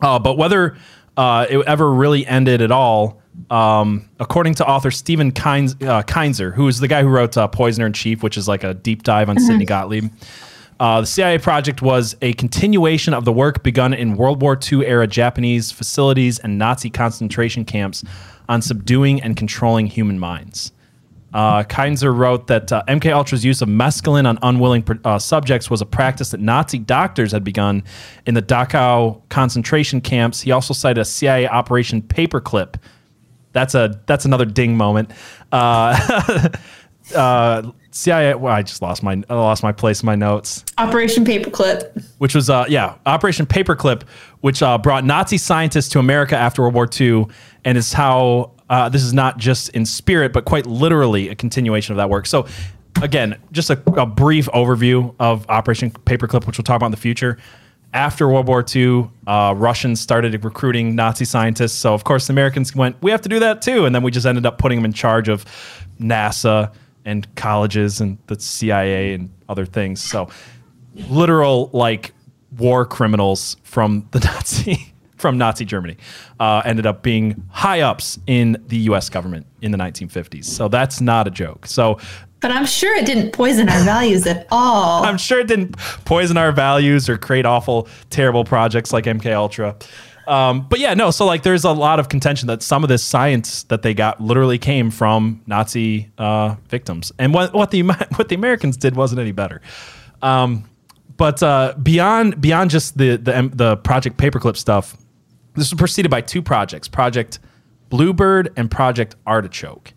[0.03, 0.77] Uh, but whether
[1.16, 3.20] uh, it ever really ended at all,
[3.51, 7.48] um, according to author Stephen Kines, uh, Kinzer, who is the guy who wrote uh,
[7.48, 10.11] Poisoner in Chief, which is like a deep dive on Sidney Gottlieb.
[10.81, 14.87] Uh, the CIA project was a continuation of the work begun in World War II
[14.87, 18.05] era Japanese facilities and Nazi concentration camps
[18.48, 20.72] on subduing and controlling human minds.
[21.35, 25.83] Uh, Kinzer wrote that uh, MK Ultra's use of mescaline on unwilling uh, subjects was
[25.83, 27.83] a practice that Nazi doctors had begun
[28.24, 30.40] in the Dachau concentration camps.
[30.40, 32.77] He also cited a CIA Operation Paperclip.
[33.52, 35.11] That's a that's another ding moment.
[35.50, 36.48] Uh,
[37.14, 38.34] uh, CIA.
[38.34, 40.64] Well, I just lost my I lost my place in my notes.
[40.76, 44.02] Operation Paperclip, which was uh yeah Operation Paperclip,
[44.40, 47.26] which uh, brought Nazi scientists to America after World War II,
[47.64, 51.92] and is how uh, this is not just in spirit, but quite literally a continuation
[51.92, 52.26] of that work.
[52.26, 52.46] So,
[53.02, 56.98] again, just a, a brief overview of Operation Paperclip, which we'll talk about in the
[56.98, 57.38] future.
[57.94, 61.72] After World War II, uh, Russians started recruiting Nazi scientists.
[61.72, 63.87] So, of course, the Americans went, we have to do that too.
[63.87, 65.46] And then we just ended up putting them in charge of
[65.98, 66.72] NASA
[67.05, 70.03] and colleges and the CIA and other things.
[70.03, 70.29] So,
[71.09, 72.12] literal like
[72.59, 75.96] war criminals from the Nazi from Nazi Germany,
[76.38, 79.11] uh, ended up being high ups in the U.S.
[79.11, 80.44] government in the 1950s.
[80.44, 81.66] So that's not a joke.
[81.66, 81.98] So.
[82.40, 85.03] But I'm sure it didn't poison our values at all.
[85.05, 89.77] I'm sure it didn't poison our values or create awful, terrible projects like MK Ultra.
[90.29, 91.11] Um, but yeah, no.
[91.11, 94.20] So like, there's a lot of contention that some of this science that they got
[94.20, 97.83] literally came from Nazi uh, victims, and what what the
[98.16, 99.62] what the Americans did wasn't any better.
[100.20, 100.68] Um,
[101.16, 104.96] but uh, beyond beyond just the the the Project Paperclip stuff,
[105.55, 107.38] this was preceded by two projects Project
[107.88, 109.94] Bluebird and Project Artichoke.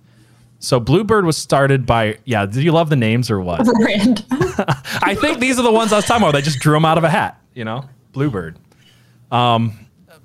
[0.62, 2.45] So Bluebird was started by yeah.
[2.45, 3.67] Did you love the names or what?
[3.82, 4.26] Rand.
[5.02, 6.34] I think these are the ones I was talking about.
[6.34, 7.41] They just drew them out of a hat.
[7.56, 8.58] You know, Bluebird.
[9.32, 9.74] Um,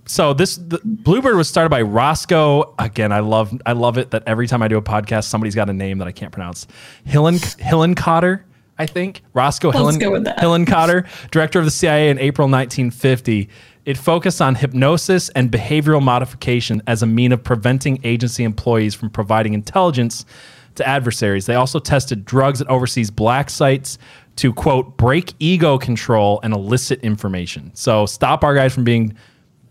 [0.05, 2.75] so this the, Bluebird was started by Roscoe.
[2.79, 5.71] Again, I love I love it that every time I do a podcast, somebody's got
[5.71, 6.67] a name that I can't pronounce.
[7.07, 8.43] Hillen Hillenkotter,
[8.79, 9.99] I think Roscoe Hillen,
[10.37, 13.49] Hillenkotter, director of the CIA in April 1950.
[13.87, 19.11] It focused on hypnosis and behavioral modification as a mean of preventing agency employees from
[19.11, 20.27] providing intelligence
[20.75, 21.47] to adversaries.
[21.47, 23.99] They also tested drugs at overseas black sites
[24.37, 27.71] to quote break ego control and elicit information.
[27.75, 29.15] So stop our guys from being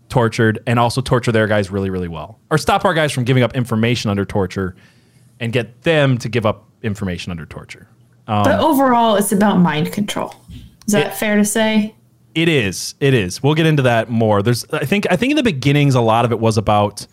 [0.08, 2.40] tortured and also torture their guys really really well.
[2.50, 4.74] Or stop our guys from giving up information under torture
[5.38, 7.86] and get them to give up information under torture.
[8.28, 10.34] Um, but overall it's about mind control.
[10.86, 11.94] Is that it, fair to say?
[12.34, 12.94] It is.
[13.00, 13.42] It is.
[13.42, 14.42] We'll get into that more.
[14.42, 14.64] There's.
[14.72, 15.06] I think.
[15.10, 17.06] I think in the beginnings, a lot of it was about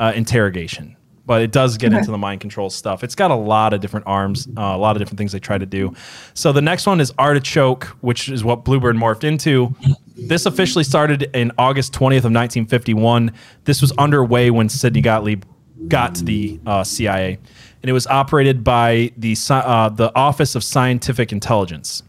[0.00, 0.96] uh, interrogation,
[1.26, 1.98] but it does get okay.
[1.98, 3.04] into the mind control stuff.
[3.04, 5.58] It's got a lot of different arms, uh, a lot of different things they try
[5.58, 5.94] to do.
[6.34, 9.74] So the next one is artichoke, which is what Bluebird morphed into.
[10.16, 13.32] This officially started in August 20th of 1951.
[13.64, 15.44] This was underway when Sidney Gottlieb
[15.88, 17.38] got to the uh, CIA,
[17.82, 22.02] and it was operated by the uh, the Office of Scientific Intelligence.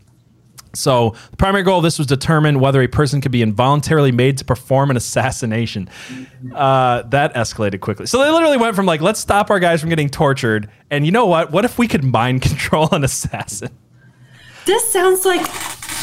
[0.76, 4.12] So the primary goal of this was to determine whether a person could be involuntarily
[4.12, 5.88] made to perform an assassination.
[6.54, 8.08] Uh, that escalated quickly.
[8.08, 11.12] So they literally went from like, let's stop our guys from getting tortured, and you
[11.12, 11.52] know what?
[11.52, 13.70] What if we could mind control an assassin?
[14.66, 15.42] This sounds like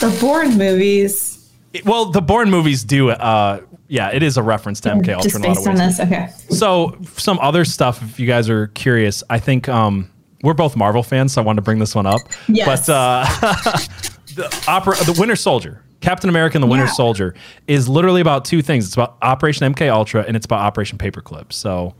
[0.00, 1.50] the Bourne movies.
[1.72, 3.10] It, well, the Bourne movies do.
[3.10, 5.30] Uh, yeah, it is a reference to MK Ultra.
[5.30, 6.28] Just based on this, okay.
[6.48, 10.08] So some other stuff, if you guys are curious, I think um,
[10.44, 12.20] we're both Marvel fans, so I wanted to bring this one up.
[12.46, 12.86] Yes.
[12.86, 13.24] But uh,
[14.36, 16.92] the opera, the Winter Soldier, Captain America and the Winter yeah.
[16.92, 17.34] Soldier
[17.66, 18.86] is literally about two things.
[18.86, 21.52] It's about Operation MK Ultra and it's about Operation Paperclip.
[21.52, 21.96] So,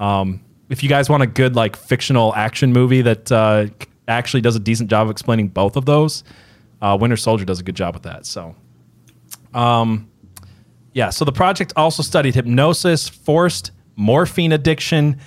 [0.00, 3.66] um, if you guys want a good like fictional action movie that uh,
[4.08, 6.24] actually does a decent job of explaining both of those,
[6.80, 8.24] uh, Winter Soldier does a good job with that.
[8.24, 8.56] So,
[9.52, 10.08] um,
[10.96, 11.10] yeah.
[11.10, 15.20] So the project also studied hypnosis, forced morphine addiction,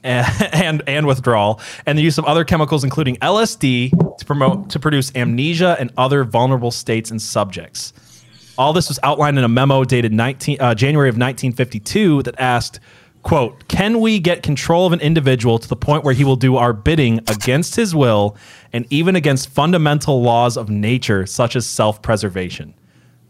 [0.04, 5.10] and, and withdrawal, and the use of other chemicals, including LSD, to promote to produce
[5.16, 7.92] amnesia and other vulnerable states in subjects.
[8.56, 12.78] All this was outlined in a memo dated 19, uh, January of 1952 that asked,
[13.24, 16.56] "quote Can we get control of an individual to the point where he will do
[16.56, 18.36] our bidding against his will
[18.72, 22.74] and even against fundamental laws of nature, such as self-preservation?"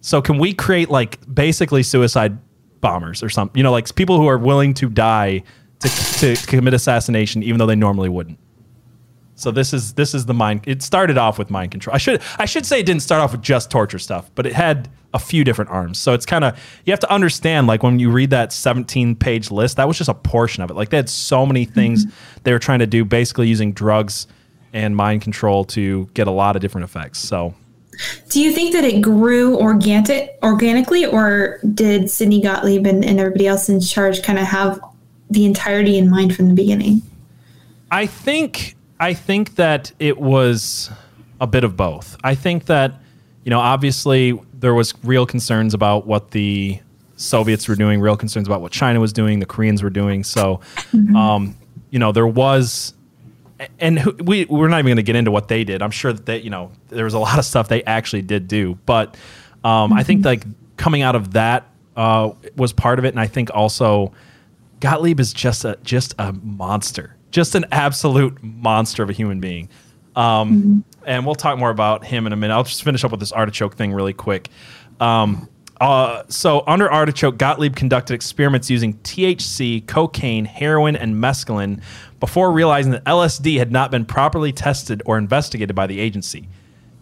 [0.08, 2.38] So, can we create like basically suicide
[2.80, 3.58] bombers or something?
[3.58, 5.42] You know, like people who are willing to die
[5.80, 5.88] to,
[6.20, 8.38] to commit assassination, even though they normally wouldn't.
[9.34, 10.62] So this is this is the mind.
[10.66, 11.94] It started off with mind control.
[11.94, 14.54] I should I should say it didn't start off with just torture stuff, but it
[14.54, 15.98] had a few different arms.
[15.98, 19.50] So it's kind of you have to understand like when you read that 17 page
[19.50, 20.74] list, that was just a portion of it.
[20.74, 22.40] Like they had so many things mm-hmm.
[22.44, 24.26] they were trying to do, basically using drugs
[24.72, 27.18] and mind control to get a lot of different effects.
[27.18, 27.54] So.
[28.28, 33.46] Do you think that it grew organic, organically, or did Sidney Gottlieb and, and everybody
[33.46, 34.80] else in charge kind of have
[35.30, 37.02] the entirety in mind from the beginning?
[37.90, 40.90] I think I think that it was
[41.40, 42.16] a bit of both.
[42.22, 42.94] I think that
[43.44, 46.80] you know obviously there was real concerns about what the
[47.18, 50.22] Soviets were doing, real concerns about what China was doing, the Koreans were doing.
[50.22, 50.60] So,
[51.16, 51.56] um,
[51.90, 52.94] you know, there was,
[53.80, 55.82] and who- we we're not even going to get into what they did.
[55.82, 58.48] I'm sure that they, you know, there was a lot of stuff they actually did
[58.48, 59.16] do, but
[59.64, 60.44] um, I think like
[60.76, 61.66] coming out of that
[61.96, 64.12] uh, was part of it, and I think also
[64.80, 69.68] Gottlieb is just a just a monster, just an absolute monster of a human being.
[70.14, 72.52] Um, And we'll talk more about him in a minute.
[72.54, 74.48] I'll just finish up with this artichoke thing really quick.
[75.00, 75.48] Um,
[75.80, 81.80] uh, so under artichoke, Gottlieb conducted experiments using THC, cocaine, heroin, and mescaline
[82.20, 86.48] before realizing that LSD had not been properly tested or investigated by the agency.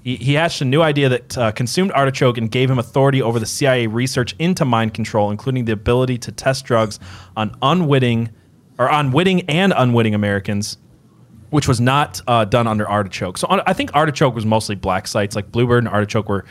[0.02, 3.38] He, he hatched a new idea that uh, consumed artichoke and gave him authority over
[3.38, 7.00] the CIA research into mind control, including the ability to test drugs
[7.36, 8.30] on unwitting
[8.78, 10.76] or on witting and unwitting Americans,
[11.50, 13.38] which was not uh, done under artichoke.
[13.38, 16.44] So on, I think artichoke was mostly black sites, like Bluebird and artichoke were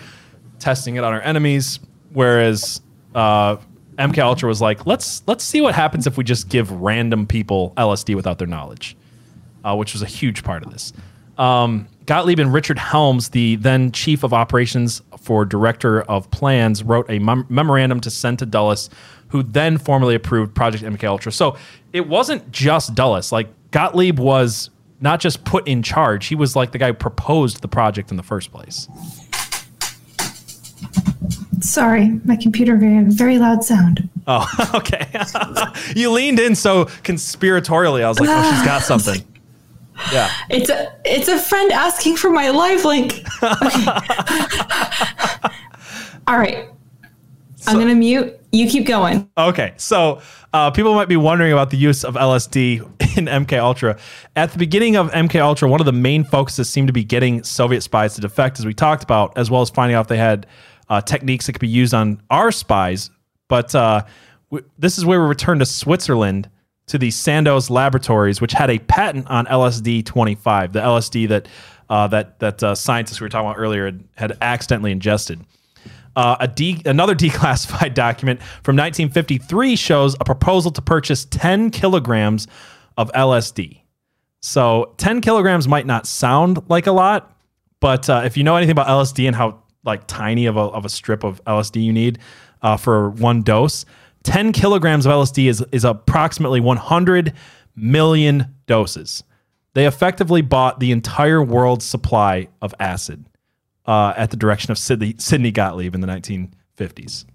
[0.57, 1.79] testing it on our enemies,
[2.15, 2.81] whereas
[3.13, 3.57] uh,
[3.97, 7.73] MK Ultra was like, let's let's see what happens if we just give random people
[7.77, 8.97] LSD without their knowledge
[9.65, 10.93] uh, which was a huge part of this.
[11.37, 17.07] Um, Gottlieb and Richard Helms, the then chief of operations for director of plans, wrote
[17.09, 18.89] a mem- memorandum to send to Dulles,
[19.29, 21.31] who then formally approved Project MK Ultra.
[21.31, 21.57] So
[21.91, 23.31] it wasn't just Dulles.
[23.31, 24.69] Like Gottlieb was
[25.01, 28.17] not just put in charge; he was like the guy who proposed the project in
[28.17, 28.87] the first place.
[31.65, 34.07] Sorry, my computer made a very loud sound.
[34.27, 35.07] Oh, okay.
[35.95, 38.03] you leaned in so conspiratorially.
[38.03, 39.25] I was like, oh, she's got something.
[40.11, 40.31] Yeah.
[40.49, 43.25] It's a it's a friend asking for my live link.
[43.43, 43.85] Okay.
[46.27, 46.69] All right.
[47.67, 48.39] I'm gonna mute.
[48.51, 49.29] You keep going.
[49.37, 50.21] Okay, so
[50.53, 52.79] uh, people might be wondering about the use of LSD
[53.17, 53.97] in MK Ultra.
[54.35, 57.43] At the beginning of MK Ultra, one of the main focuses seemed to be getting
[57.43, 60.17] Soviet spies to defect, as we talked about, as well as finding out if they
[60.17, 60.47] had
[60.89, 63.09] uh, techniques that could be used on our spies.
[63.47, 64.03] But uh,
[64.51, 66.49] w- this is where we return to Switzerland
[66.87, 71.47] to the Sandoz Laboratories, which had a patent on LSD 25, the LSD that
[71.89, 75.39] uh, that that uh, scientists we were talking about earlier had, had accidentally ingested.
[76.15, 82.47] Uh, a de- another declassified document from 1953 shows a proposal to purchase 10 kilograms
[82.97, 83.81] of LSD.
[84.41, 87.35] So 10 kilograms might not sound like a lot,
[87.79, 90.85] but uh, if you know anything about LSD and how like tiny of a, of
[90.85, 92.19] a strip of LSD you need
[92.61, 93.85] uh, for one dose,
[94.23, 97.33] 10 kilograms of LSD is, is approximately 100
[97.75, 99.23] million doses.
[99.73, 103.25] They effectively bought the entire world's supply of acid
[103.85, 107.25] uh, at the direction of Sidney, Sidney Gottlieb in the 1950s.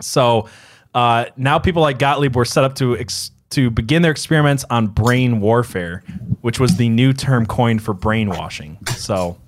[0.00, 0.48] So
[0.94, 4.86] uh, now people like Gottlieb were set up to ex- to begin their experiments on
[4.86, 6.04] brain warfare,
[6.40, 8.78] which was the new term coined for brainwashing.
[8.96, 9.38] So,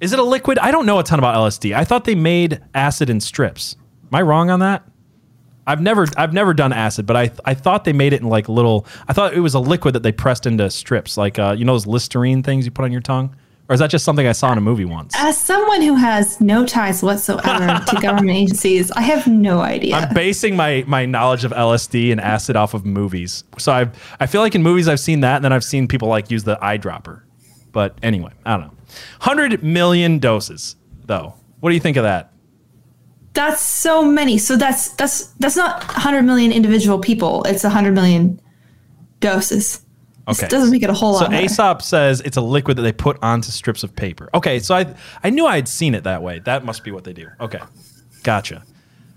[0.00, 0.58] is it a liquid?
[0.58, 1.74] I don't know a ton about LSD.
[1.74, 3.76] I thought they made acid in strips.
[4.10, 4.84] Am I wrong on that?
[5.66, 8.48] I've never I've never done acid, but I I thought they made it in like
[8.48, 8.86] little.
[9.06, 11.74] I thought it was a liquid that they pressed into strips, like uh, you know
[11.74, 13.36] those Listerine things you put on your tongue.
[13.68, 15.14] Or is that just something I saw in a movie once?
[15.16, 19.94] As someone who has no ties whatsoever to government agencies, I have no idea.
[19.94, 23.44] I'm basing my my knowledge of LSD and acid off of movies.
[23.58, 26.08] So I I feel like in movies I've seen that, and then I've seen people
[26.08, 27.22] like use the eyedropper.
[27.70, 28.79] But anyway, I don't know.
[29.20, 31.34] Hundred million doses, though.
[31.60, 32.32] What do you think of that?
[33.32, 34.38] that's so many.
[34.38, 37.44] So that's that's that's not 100 million individual people.
[37.44, 38.40] It's 100 million
[39.20, 39.82] doses.
[40.28, 40.42] Okay.
[40.42, 41.32] This doesn't make it a whole So lot.
[41.32, 44.28] So Aesop says it's a liquid that they put onto strips of paper.
[44.34, 46.40] Okay, so I I knew I had seen it that way.
[46.40, 47.28] That must be what they do.
[47.40, 47.60] Okay,
[48.22, 48.64] gotcha.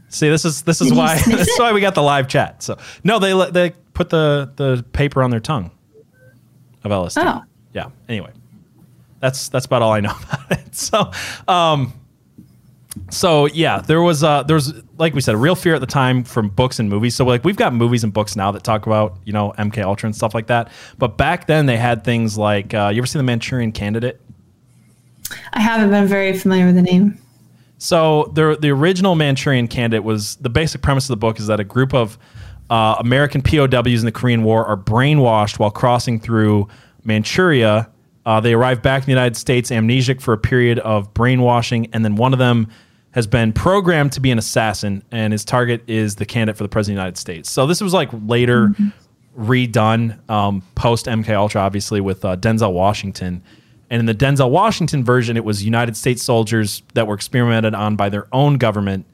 [0.10, 2.64] See, this is this is Did why this is why we got the live chat.
[2.64, 5.72] So no, they let- they put the the paper on their tongue
[6.84, 7.24] of LSD.
[7.26, 7.44] Oh.
[7.74, 7.90] Yeah.
[8.08, 8.32] Anyway,
[9.24, 10.76] that's that's about all I know about it.
[10.76, 11.10] So,
[11.48, 11.94] um,
[13.10, 15.88] so yeah, there was uh there was like we said, a real fear at the
[15.88, 17.16] time from books and movies.
[17.16, 20.08] So like we've got movies and books now that talk about you know MK Ultra
[20.08, 20.70] and stuff like that.
[20.98, 24.20] But back then they had things like uh, you ever seen the Manchurian Candidate?
[25.54, 27.18] I haven't been very familiar with the name.
[27.78, 31.62] So the the original Manchurian Candidate was the basic premise of the book is that
[31.62, 32.18] a group of
[32.70, 36.68] uh, American POWs in the Korean War are brainwashed while crossing through
[37.06, 37.90] Manchuria.
[38.26, 42.06] Uh, they arrive back in the United States amnesic for a period of brainwashing, and
[42.06, 42.68] then one of them
[43.12, 46.70] has been programmed to be an assassin, and his target is the candidate for the
[46.70, 47.52] president of the United States.
[47.52, 48.74] So this was like later
[49.38, 53.44] redone um, post MK Ultra, obviously with uh, Denzel Washington.
[53.90, 57.96] And in the Denzel Washington version, it was United States soldiers that were experimented on
[57.96, 59.06] by their own government,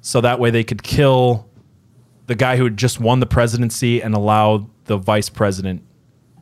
[0.00, 1.48] so that way they could kill
[2.26, 5.82] the guy who had just won the presidency and allow the vice president,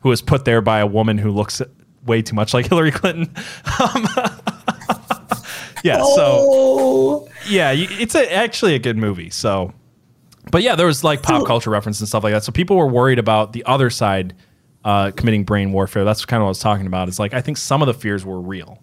[0.01, 1.61] who was put there by a woman who looks
[2.05, 3.33] way too much like Hillary Clinton.
[3.79, 4.07] Um,
[5.83, 9.29] yeah, so Oh, yeah, it's a, actually a good movie.
[9.29, 9.73] So
[10.51, 12.43] But yeah, there was like pop culture reference and stuff like that.
[12.43, 14.35] So people were worried about the other side
[14.83, 16.03] uh, committing brain warfare.
[16.03, 17.07] That's kind of what I was talking about.
[17.07, 18.79] It's like I think some of the fears were real.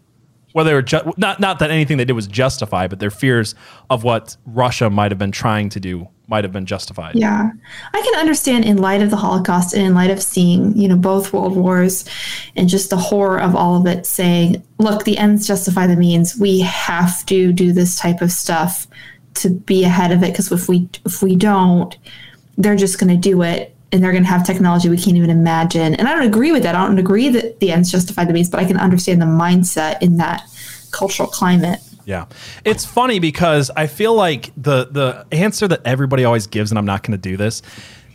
[0.52, 3.54] Whether they were ju- not not that anything they did was justified, but their fears
[3.90, 7.14] of what Russia might have been trying to do might have been justified.
[7.14, 7.50] Yeah.
[7.94, 10.96] I can understand in light of the Holocaust and in light of seeing, you know,
[10.96, 12.04] both world wars
[12.54, 16.36] and just the horror of all of it saying, look, the ends justify the means.
[16.36, 18.86] We have to do this type of stuff
[19.34, 21.96] to be ahead of it because if we if we don't,
[22.58, 25.30] they're just going to do it and they're going to have technology we can't even
[25.30, 25.94] imagine.
[25.94, 26.74] And I don't agree with that.
[26.74, 30.02] I don't agree that the ends justify the means, but I can understand the mindset
[30.02, 30.42] in that
[30.90, 31.80] cultural climate.
[32.08, 32.24] Yeah.
[32.64, 36.86] It's funny because I feel like the the answer that everybody always gives, and I'm
[36.86, 37.60] not going to do this,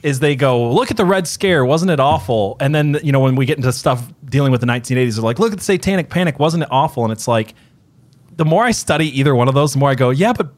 [0.01, 2.57] is they go, look at the Red Scare, wasn't it awful?
[2.59, 5.37] And then, you know, when we get into stuff dealing with the 1980s, they're like,
[5.37, 7.03] look at the Satanic Panic, wasn't it awful?
[7.03, 7.53] And it's like,
[8.35, 10.51] the more I study either one of those, the more I go, yeah, but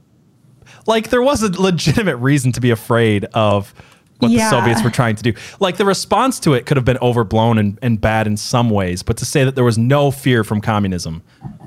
[0.88, 3.73] like there was a legitimate reason to be afraid of
[4.19, 4.49] what Yeah.
[4.49, 5.33] the Soviets were trying to do.
[5.59, 9.03] Like the response to it could have been overblown and, and bad in some ways,
[9.03, 11.21] but to say that there was no fear from communism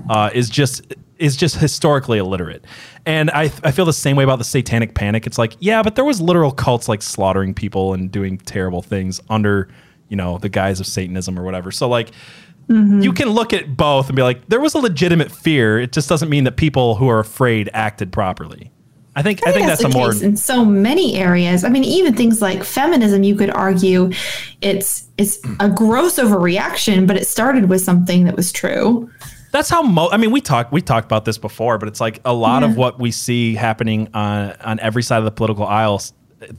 [0.08, 2.64] uh, is just is just historically illiterate.
[3.04, 5.26] And I, I feel the same way about the satanic panic.
[5.26, 9.20] It's like, yeah, but there was literal cults like slaughtering people and doing terrible things
[9.28, 9.68] under,
[10.08, 11.70] you know, the guise of Satanism or whatever.
[11.70, 12.12] So like
[12.68, 13.00] mm-hmm.
[13.00, 15.80] you can look at both and be like, there was a legitimate fear.
[15.80, 18.70] It just doesn't mean that people who are afraid acted properly.
[19.16, 21.64] I think I, think that's, a the more case in so many areas.
[21.64, 24.12] I mean, even things like feminism, you could argue
[24.60, 29.10] it's it's a gross overreaction, but it started with something that was true.
[29.50, 32.20] That's how mo- I mean, we talked we talked about this before, but it's like
[32.24, 36.02] a lot of what we see happening on on every side of the political aisle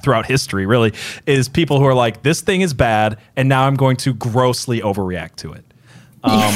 [0.02, 0.66] throughout history.
[0.66, 0.94] Really,
[1.26, 4.82] is people who are like, this thing is bad, and now I'm going to grossly
[4.82, 5.66] overreact to it.
[6.22, 6.52] Um,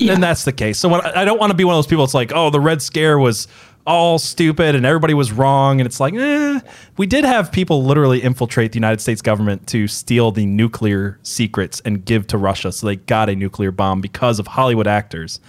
[0.00, 0.78] And that's the case.
[0.78, 2.04] So when, I don't want to be one of those people.
[2.04, 3.46] It's like, oh, the Red Scare was
[3.86, 5.80] all stupid and everybody was wrong.
[5.80, 6.60] And it's like, eh,
[6.96, 11.80] we did have people literally infiltrate the United States government to steal the nuclear secrets
[11.84, 12.72] and give to Russia.
[12.72, 15.40] So they got a nuclear bomb because of Hollywood actors.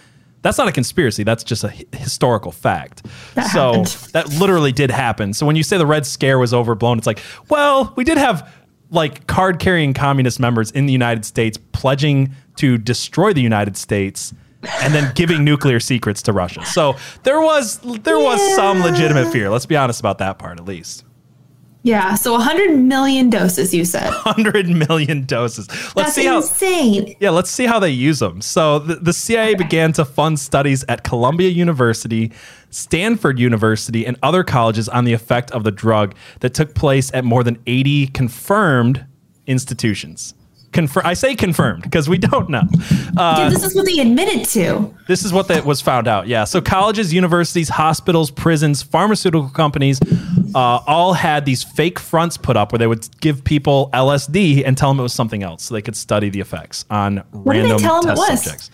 [0.43, 1.23] That's not a conspiracy.
[1.23, 3.05] That's just a historical fact.
[3.33, 3.87] That so happened.
[4.13, 5.33] that literally did happen.
[5.33, 7.19] So when you say the Red Scare was overblown, it's like,
[7.49, 8.53] well, we did have
[8.89, 14.33] like card carrying communist members in the United States pledging to destroy the United States
[14.63, 16.65] and then giving nuclear secrets to Russia.
[16.65, 19.49] So there was there was some legitimate fear.
[19.49, 21.03] Let's be honest about that part at least.
[21.83, 24.09] Yeah, so 100 million doses, you said.
[24.23, 25.69] 100 million doses.
[25.69, 27.15] Let's That's see how insane.
[27.21, 28.41] Yeah, let's see how they use them.
[28.41, 32.33] So the, the CIA began to fund studies at Columbia University,
[32.71, 37.23] Stanford University, and other colleges on the effect of the drug that took place at
[37.23, 39.05] more than 80 confirmed
[39.45, 40.33] institutions.
[41.03, 42.63] I say confirmed because we don't know.
[43.17, 44.93] Uh, yeah, this is what they admitted to.
[45.07, 46.27] this is what that was found out.
[46.27, 46.43] Yeah.
[46.43, 49.99] So colleges, universities, hospitals, prisons, pharmaceutical companies,
[50.55, 54.77] uh, all had these fake fronts put up where they would give people LSD and
[54.77, 57.39] tell them it was something else, so they could study the effects on did they
[57.43, 58.43] random tell 'em it test was?
[58.43, 58.71] subjects.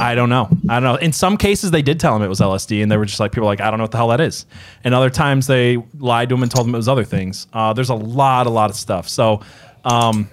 [0.00, 0.48] I don't know.
[0.68, 0.96] I don't know.
[0.96, 3.30] In some cases, they did tell them it was LSD, and they were just like,
[3.30, 4.44] people were like, I don't know what the hell that is.
[4.82, 7.46] And other times, they lied to them and told them it was other things.
[7.52, 9.08] Uh, there's a lot, a lot of stuff.
[9.08, 9.40] So,
[9.84, 10.28] um,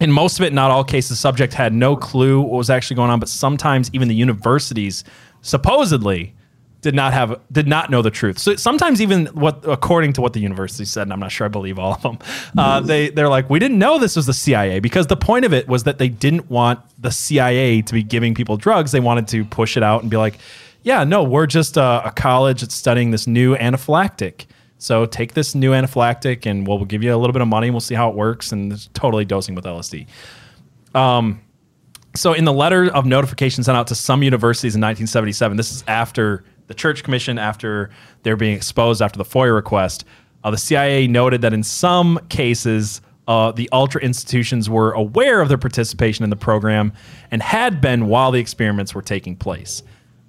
[0.00, 2.96] in most of it, not all cases, the subject had no clue what was actually
[2.96, 3.20] going on.
[3.20, 5.04] But sometimes, even the universities
[5.42, 6.34] supposedly
[6.82, 8.38] did not have did not know the truth.
[8.38, 11.48] So sometimes, even what according to what the university said, and I'm not sure I
[11.48, 12.18] believe all of them,
[12.58, 15.52] uh, they they're like, we didn't know this was the CIA because the point of
[15.52, 18.92] it was that they didn't want the CIA to be giving people drugs.
[18.92, 20.38] They wanted to push it out and be like,
[20.82, 24.46] yeah, no, we're just a, a college that's studying this new anaphylactic.
[24.78, 27.68] So take this new anaphylactic and we'll, we'll give you a little bit of money
[27.68, 28.52] and we'll see how it works.
[28.52, 30.06] And it's totally dosing with LSD.
[30.94, 31.40] Um,
[32.14, 35.84] so in the letter of notification sent out to some universities in 1977, this is
[35.86, 37.90] after the Church Commission, after
[38.22, 40.04] they're being exposed after the FOIA request,
[40.44, 45.48] uh, the CIA noted that in some cases, uh, the ultra institutions were aware of
[45.48, 46.92] their participation in the program
[47.30, 49.82] and had been while the experiments were taking place.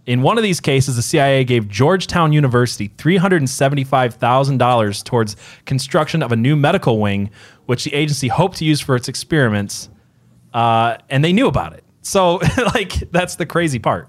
[0.07, 5.35] In one of these cases, the CIA gave Georgetown University $375,000 towards
[5.65, 7.29] construction of a new medical wing,
[7.65, 9.89] which the agency hoped to use for its experiments,
[10.53, 11.83] uh, and they knew about it.
[12.01, 12.35] So,
[12.73, 14.07] like, that's the crazy part.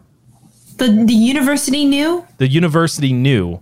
[0.77, 2.25] The, the university knew?
[2.37, 3.61] The university knew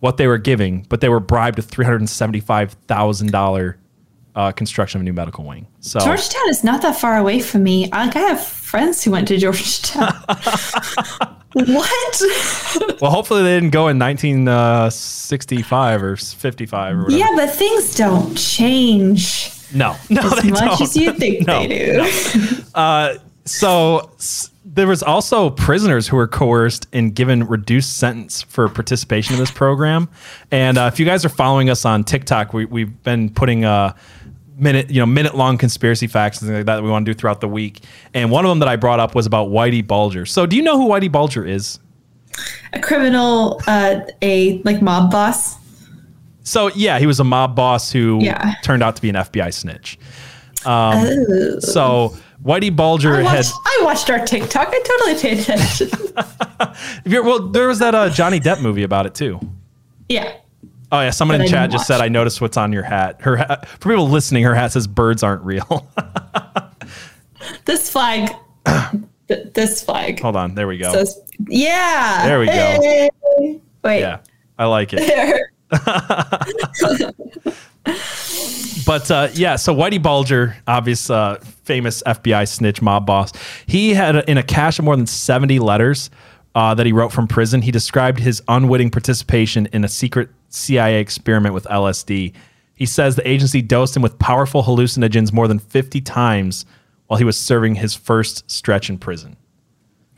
[0.00, 3.74] what they were giving, but they were bribed with $375,000
[4.34, 5.66] uh, construction of a new medical wing.
[5.80, 7.88] So, Georgetown is not that far away from me.
[7.90, 10.12] Like, I have friends who went to Georgetown.
[11.52, 12.22] what?
[13.00, 17.16] well, hopefully they didn't go in 1965 or 55 or whatever.
[17.18, 20.80] yeah, but things don't change No, no, as much don't.
[20.80, 22.04] as you think No, they do.
[22.74, 23.14] Uh,
[23.44, 29.34] so s- there was also prisoners who were coerced and given reduced sentence for participation
[29.34, 30.08] in this program.
[30.50, 33.94] And uh, if you guys are following us on TikTok, we, we've been putting uh,
[34.56, 37.12] minute you know minute long conspiracy facts and things like that, that we want to
[37.12, 37.82] do throughout the week.
[38.14, 40.26] And one of them that I brought up was about Whitey Bulger.
[40.26, 41.78] So do you know who Whitey Bulger is?
[42.72, 45.56] A criminal, uh, a like mob boss.
[46.42, 48.54] So yeah, he was a mob boss who Yeah.
[48.62, 49.98] turned out to be an FBI snitch.
[50.66, 51.58] Oh.
[51.60, 54.68] So Whitey Bulger I had watched, I watched our TikTok.
[54.70, 55.88] I totally paid attention.
[57.04, 59.40] if you're, well, there was that uh, Johnny Depp movie about it too.
[60.08, 60.34] yeah.
[60.94, 62.00] Oh yeah, someone in chat just said.
[62.00, 63.20] I noticed what's on your hat.
[63.22, 65.90] Her hat, for people listening, her hat says birds aren't real.
[67.66, 68.34] This flag.
[69.28, 70.90] th- this flag Hold on, there we go.
[70.92, 72.22] says, yeah.
[72.24, 72.52] There we go.
[72.52, 73.10] Hey.
[73.82, 74.00] Wait.
[74.00, 74.20] yeah,
[74.58, 75.50] I like it.
[78.86, 83.32] But uh, yeah, so Whitey Bulger, obvious uh, famous FBI snitch mob boss,
[83.66, 86.10] he had in a cache of more than 70 letters
[86.54, 87.62] uh, that he wrote from prison.
[87.62, 92.32] He described his unwitting participation in a secret CIA experiment with LSD.
[92.76, 96.64] He says the agency dosed him with powerful hallucinogens more than 50 times
[97.06, 99.36] while he was serving his first stretch in prison.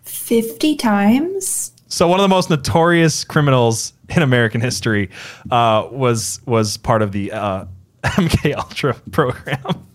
[0.02, 1.72] 50 times?
[1.88, 5.10] So one of the most notorious criminals in American history
[5.50, 7.64] uh, was was part of the uh,
[8.02, 9.86] MK Ultra program.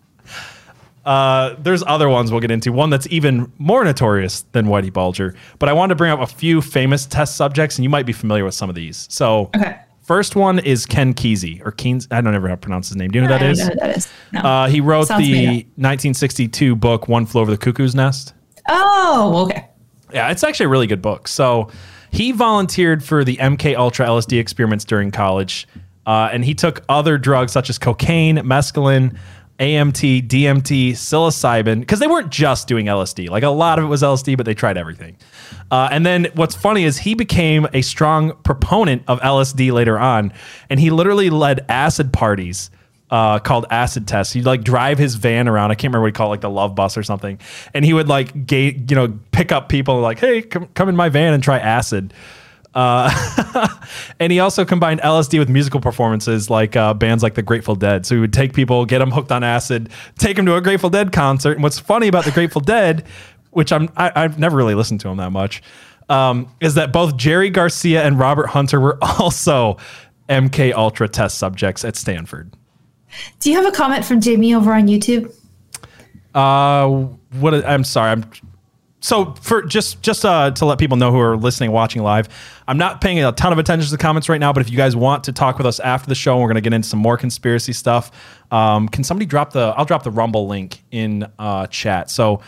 [1.05, 2.71] Uh, there's other ones we'll get into.
[2.71, 5.33] One that's even more notorious than Whitey Bulger.
[5.59, 8.13] But I wanted to bring up a few famous test subjects, and you might be
[8.13, 9.07] familiar with some of these.
[9.09, 9.77] So, Okay.
[10.03, 12.07] first one is Ken Kesey or Keynes.
[12.11, 13.09] I don't ever how to pronounce his name.
[13.09, 13.59] Do you know who that is?
[13.59, 14.07] know who that is.
[14.31, 14.39] No.
[14.41, 18.33] Uh, he wrote Sounds the 1962 book "One Flew Over the Cuckoo's Nest."
[18.69, 19.67] oh, okay.
[20.13, 21.27] Yeah, it's actually a really good book.
[21.27, 21.71] So
[22.11, 25.67] he volunteered for the MK Ultra LSD experiments during college,
[26.05, 29.17] uh, and he took other drugs such as cocaine, mescaline,
[29.61, 33.29] AMT, DMT, psilocybin, because they weren't just doing LSD.
[33.29, 35.15] Like a lot of it was LSD, but they tried everything.
[35.69, 40.33] Uh, and then what's funny is he became a strong proponent of LSD later on,
[40.69, 42.71] and he literally led acid parties
[43.11, 44.33] uh, called acid tests.
[44.33, 45.69] He'd like drive his van around.
[45.69, 47.39] I can't remember what he called, it, like the love bus or something.
[47.73, 50.95] And he would like gate, you know, pick up people like, hey, come, come in
[50.95, 52.13] my van and try acid.
[52.73, 53.67] Uh,
[54.19, 58.05] and he also combined LSD with musical performances like uh, bands like the Grateful Dead.
[58.05, 60.89] So he would take people, get them hooked on acid, take them to a Grateful
[60.89, 61.53] Dead concert.
[61.53, 63.05] And what's funny about the Grateful Dead,
[63.51, 65.61] which I'm I, I've never really listened to them that much,
[66.09, 69.77] um, is that both Jerry Garcia and Robert Hunter were also
[70.29, 72.55] MK Ultra test subjects at Stanford.
[73.41, 75.33] Do you have a comment from Jamie over on YouTube?
[76.33, 76.87] Uh,
[77.39, 77.53] what?
[77.65, 78.11] I'm sorry.
[78.11, 78.23] I'm
[79.01, 82.29] so for just just uh, to let people know who are listening, watching live.
[82.67, 84.77] I'm not paying a ton of attention to the comments right now, but if you
[84.77, 86.99] guys want to talk with us after the show, we're going to get into some
[86.99, 88.11] more conspiracy stuff.
[88.51, 89.73] Um, can somebody drop the?
[89.75, 92.11] I'll drop the Rumble link in uh, chat.
[92.11, 92.41] So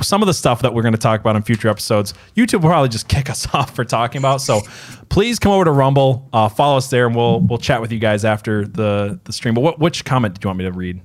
[0.00, 2.70] some of the stuff that we're going to talk about in future episodes, YouTube will
[2.70, 4.40] probably just kick us off for talking about.
[4.40, 4.60] So
[5.08, 7.98] please come over to Rumble, uh, follow us there, and we'll we'll chat with you
[7.98, 9.54] guys after the the stream.
[9.54, 11.02] But what which comment did you want me to read?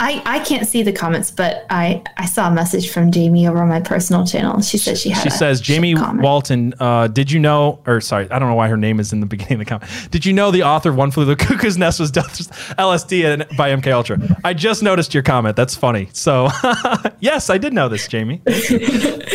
[0.00, 3.58] I, I can't see the comments, but I, I saw a message from Jamie over
[3.58, 4.62] on my personal channel.
[4.62, 5.22] She said she had.
[5.22, 6.22] She says, Jamie comment.
[6.22, 9.20] Walton, uh, did you know, or sorry, I don't know why her name is in
[9.20, 10.10] the beginning of the comment.
[10.10, 13.92] Did you know the author of One Flew the Cuckoo's Nest was LSD by MK
[13.92, 14.18] Ultra?
[14.42, 15.54] I just noticed your comment.
[15.54, 16.08] That's funny.
[16.14, 16.48] So,
[17.20, 18.40] yes, I did know this, Jamie.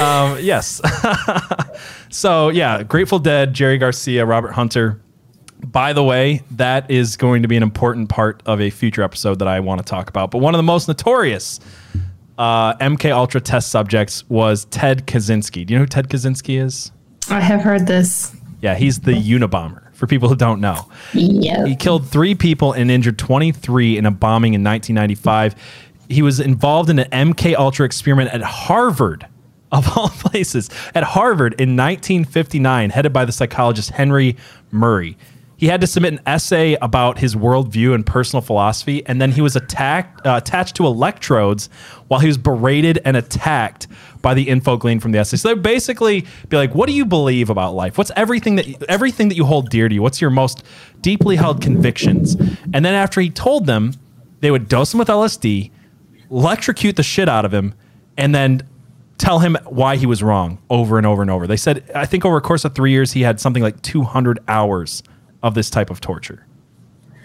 [0.01, 0.81] um, yes.
[2.09, 4.99] so, yeah, Grateful Dead, Jerry Garcia, Robert Hunter.
[5.71, 9.39] By the way, that is going to be an important part of a future episode
[9.39, 10.29] that I want to talk about.
[10.31, 11.59] But one of the most notorious
[12.37, 15.65] uh, MK Ultra test subjects was Ted Kaczynski.
[15.65, 16.91] Do you know who Ted Kaczynski is?
[17.29, 18.35] I have heard this.
[18.61, 19.81] Yeah, he's the Unabomber.
[19.95, 21.65] For people who don't know, Yeah.
[21.65, 25.55] he killed three people and injured 23 in a bombing in 1995.
[26.09, 29.25] He was involved in an MK Ultra experiment at Harvard,
[29.71, 34.35] of all places, at Harvard in 1959, headed by the psychologist Henry
[34.69, 35.17] Murray.
[35.65, 39.41] He had to submit an essay about his worldview and personal philosophy, and then he
[39.41, 41.69] was attacked, uh, attached to electrodes
[42.07, 43.87] while he was berated and attacked
[44.21, 45.37] by the info gleaned from the essay.
[45.37, 47.97] So they basically be like, "What do you believe about life?
[47.97, 50.03] What's everything that everything that you hold dear to you?
[50.03, 50.61] What's your most
[51.01, 52.35] deeply held convictions?"
[52.71, 53.93] And then after he told them,
[54.41, 55.71] they would dose him with LSD,
[56.29, 57.73] electrocute the shit out of him,
[58.19, 58.61] and then
[59.17, 61.47] tell him why he was wrong over and over and over.
[61.47, 64.37] They said, I think over a course of three years, he had something like 200
[64.47, 65.01] hours
[65.45, 66.45] of this type of torture,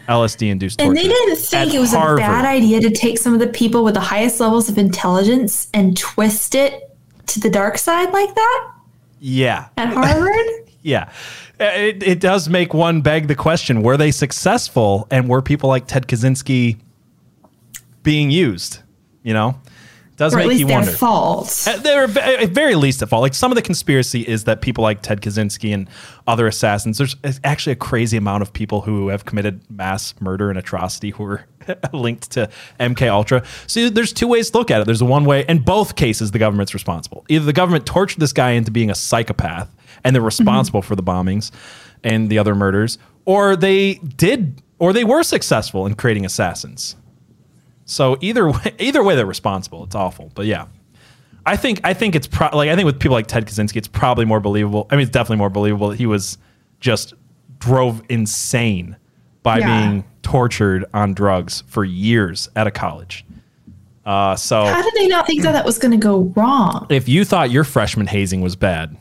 [0.09, 0.91] LSD induced torture.
[0.91, 2.19] And they didn't think it was Harvard.
[2.19, 5.69] a bad idea to take some of the people with the highest levels of intelligence
[5.75, 6.97] and twist it
[7.27, 8.73] to the dark side like that
[9.19, 9.69] Yeah.
[9.77, 10.37] at Harvard.
[10.83, 11.11] Yeah.
[11.61, 15.69] Uh, it, it does make one beg the question were they successful and were people
[15.69, 16.79] like Ted Kaczynski
[18.03, 18.79] being used?
[19.23, 19.61] You know?
[20.21, 20.91] Does or at make least you wonder.
[20.91, 21.65] fault.
[21.67, 23.23] Uh, They're at very least at fault.
[23.23, 25.89] Like some of the conspiracy is that people like Ted Kaczynski and
[26.27, 26.99] other assassins.
[26.99, 31.25] There's actually a crazy amount of people who have committed mass murder and atrocity who
[31.25, 31.47] are
[31.95, 33.43] linked to MK Ultra.
[33.67, 34.85] So there's two ways to look at it.
[34.85, 35.47] There's a one way.
[35.49, 37.25] In both cases, the government's responsible.
[37.31, 41.03] Either the government tortured this guy into being a psychopath and they're responsible for the
[41.03, 41.51] bombings
[42.05, 46.95] and the other murders, or they did, or they were successful in creating assassins.
[47.91, 49.83] So either way, either way, they're responsible.
[49.85, 50.67] It's awful, but yeah.
[51.45, 53.89] I think I think it's pro- like I think with people like Ted Kaczynski, it's
[53.89, 54.87] probably more believable.
[54.91, 56.39] I mean, it's definitely more believable that he was
[56.81, 57.15] just
[57.59, 58.97] drove insane
[59.43, 59.67] by Yeah.
[59.89, 63.25] being tortured on drugs for years at a college.
[64.05, 66.87] Uh, so How did they not think that that was going to go wrong?
[66.91, 68.97] if you thought your freshman hazing was bad,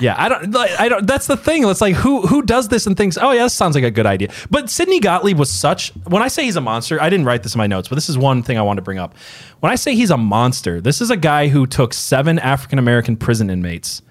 [0.00, 1.06] yeah, I don't, like, I don't.
[1.06, 1.66] That's the thing.
[1.66, 4.06] It's like who who does this and thinks, oh yeah, this sounds like a good
[4.06, 4.30] idea.
[4.50, 5.90] But Sidney Gottlieb was such.
[6.06, 8.08] When I say he's a monster, I didn't write this in my notes, but this
[8.08, 9.14] is one thing I want to bring up.
[9.60, 13.16] When I say he's a monster, this is a guy who took seven African American
[13.16, 14.02] prison inmates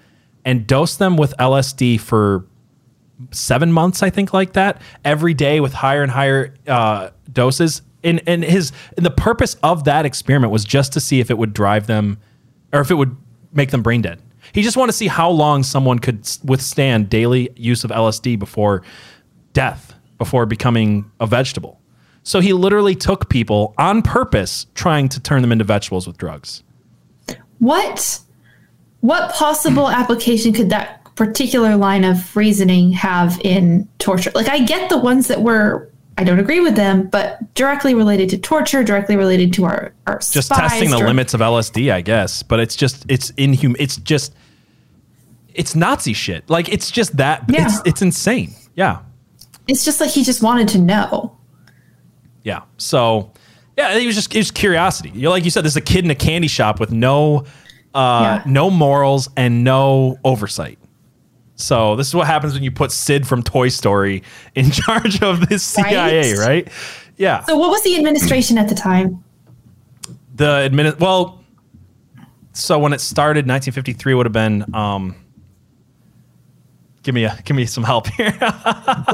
[0.44, 2.46] and dosed them with LSD for
[3.30, 7.82] seven months, I think, like that, every day with higher and higher uh, doses.
[8.02, 11.38] And and his and the purpose of that experiment was just to see if it
[11.38, 12.18] would drive them,
[12.72, 13.16] or if it would
[13.52, 14.20] make them brain dead.
[14.52, 18.82] He just wanted to see how long someone could withstand daily use of LSD before
[19.52, 21.80] death, before becoming a vegetable.
[22.22, 26.64] So he literally took people on purpose, trying to turn them into vegetables with drugs.
[27.58, 28.20] What
[29.00, 34.32] what possible application could that particular line of reasoning have in torture?
[34.34, 38.30] Like I get the ones that were I don't agree with them, but directly related
[38.30, 42.00] to torture, directly related to our our Just spies, testing the limits of LSD, I
[42.00, 42.42] guess.
[42.42, 43.76] But it's just it's inhuman.
[43.80, 44.34] It's just
[45.54, 46.48] it's Nazi shit.
[46.48, 47.44] Like it's just that.
[47.48, 47.66] Yeah.
[47.66, 48.54] It's it's insane.
[48.74, 49.00] Yeah.
[49.68, 51.36] It's just like he just wanted to know.
[52.44, 52.62] Yeah.
[52.78, 53.32] So,
[53.76, 55.10] yeah, it was just it was curiosity.
[55.10, 57.44] You know, like you said, there's a kid in a candy shop with no
[57.94, 58.50] uh, Yeah.
[58.50, 60.78] no morals and no oversight.
[61.56, 64.22] So this is what happens when you put Sid from Toy Story
[64.54, 66.46] in charge of the CIA, Right?
[66.46, 66.68] right?
[67.16, 67.42] Yeah.
[67.44, 69.22] So what was the administration at the time?
[70.34, 71.42] the admin well
[72.52, 75.16] so when it started 1953 would have been um
[77.02, 79.06] give me a give me some help here not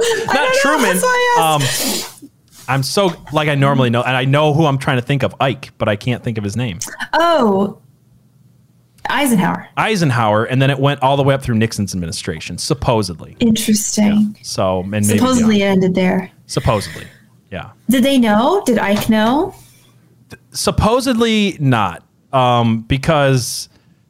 [0.63, 2.33] truman that's why I um
[2.67, 5.33] i'm so like i normally know and i know who i'm trying to think of
[5.41, 6.81] ike but i can't think of his name
[7.13, 7.81] Oh,
[9.13, 9.69] Eisenhower.
[9.77, 14.37] eisenhower and then it went all the way up through nixon's administration supposedly Interesting.
[14.43, 15.63] so and maybe Supposedly beyond.
[15.63, 16.31] it ended there.
[16.47, 17.07] supposedly
[17.51, 18.63] yeah Did they know?
[18.67, 19.55] Did Ike know?
[20.53, 22.03] supposedly not
[22.33, 23.69] um, because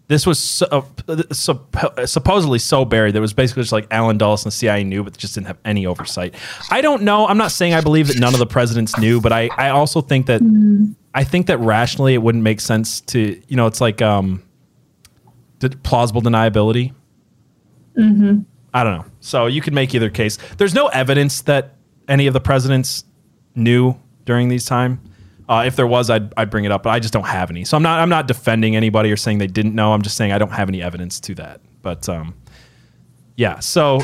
[0.08, 0.82] this was so, uh,
[1.30, 4.84] supp- supposedly so buried that it was basically just like Allen Dulles and the CIA
[4.84, 6.34] knew, but just didn't have any oversight.
[6.70, 7.26] I don't know.
[7.26, 10.00] I'm not saying I believe that none of the presidents knew, but I, I also
[10.02, 10.42] think that
[11.14, 14.42] I think that rationally it wouldn't make sense to you know it's like um,
[15.70, 16.94] plausible deniability.
[18.74, 19.04] I don't know.
[19.20, 20.38] So you could make either case.
[20.56, 21.74] There's no evidence that
[22.08, 23.04] any of the presidents
[23.54, 23.94] knew
[24.24, 25.00] during these time.
[25.48, 27.64] Uh, if there was, I'd, I'd bring it up, but I just don't have any.
[27.64, 29.92] So I'm not I'm not defending anybody or saying they didn't know.
[29.92, 31.60] I'm just saying I don't have any evidence to that.
[31.82, 32.34] But um,
[33.36, 33.58] yeah.
[33.58, 34.00] So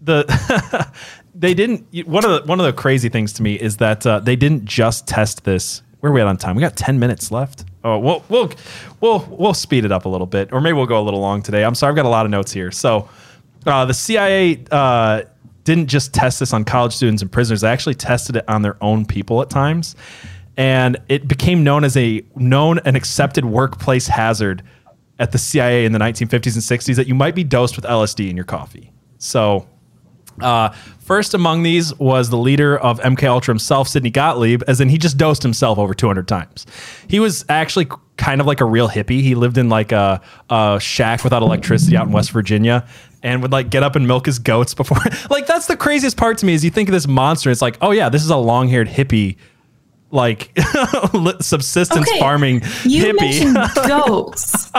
[0.00, 0.24] the
[1.34, 1.86] they didn't.
[2.06, 4.64] One of the one of the crazy things to me is that uh, they didn't
[4.64, 5.82] just test this.
[6.00, 6.56] Where are we at on time?
[6.56, 7.64] We got ten minutes left.
[7.84, 8.50] Oh, we'll we'll
[9.00, 11.42] we'll we'll speed it up a little bit, or maybe we'll go a little long
[11.42, 11.64] today.
[11.64, 12.70] I'm sorry, I've got a lot of notes here.
[12.70, 13.08] So
[13.66, 15.22] uh, the CIA uh,
[15.64, 18.76] didn't just test this on college students and prisoners; they actually tested it on their
[18.82, 19.96] own people at times,
[20.56, 24.62] and it became known as a known and accepted workplace hazard
[25.18, 28.28] at the CIA in the 1950s and 60s that you might be dosed with LSD
[28.28, 28.92] in your coffee.
[29.18, 29.68] So
[30.40, 30.70] uh,
[31.00, 34.98] first among these was the leader of MK Ultra himself, Sidney Gottlieb, as in he
[34.98, 36.66] just dosed himself over 200 times.
[37.08, 39.20] He was actually kind of like a real hippie.
[39.20, 40.20] He lived in like a,
[40.50, 42.86] a shack without electricity out in West Virginia
[43.22, 44.98] and would like get up and milk his goats before.
[45.30, 47.50] like that's the craziest part to me is you think of this monster.
[47.50, 49.36] It's like, oh yeah, this is a long haired hippie.
[50.10, 50.52] Like
[51.40, 53.20] subsistence Okay, farming You hippie.
[53.20, 53.56] mentioned
[53.88, 54.70] goats.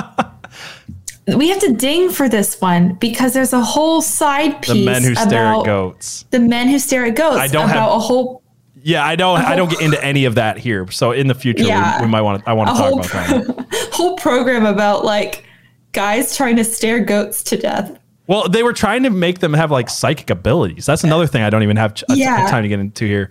[1.37, 5.03] We have to ding for this one because there's a whole side piece the men
[5.03, 6.25] who stare at goats.
[6.31, 7.37] the men who stare at goats.
[7.37, 8.41] I don't about have- a whole
[8.81, 9.39] Yeah, I don't.
[9.39, 10.89] I don't get into any of that here.
[10.91, 11.99] So in the future, Yeah.
[12.01, 12.49] we, we might want to.
[12.49, 13.11] I want to talk whole about
[13.47, 13.89] that.
[13.93, 15.45] whole program about like
[15.93, 17.97] guys trying to stare goats to death.
[18.27, 20.85] Well, they were trying to make them have like psychic abilities.
[20.85, 22.47] That's another thing I don't even have a- Yeah.
[22.49, 23.29] time to get into here.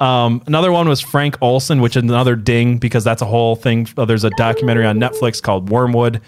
[0.00, 3.86] Um, another one was Frank Olson, which is another ding because that's a whole thing.
[3.96, 6.20] Uh, there's a documentary on Netflix called Wormwood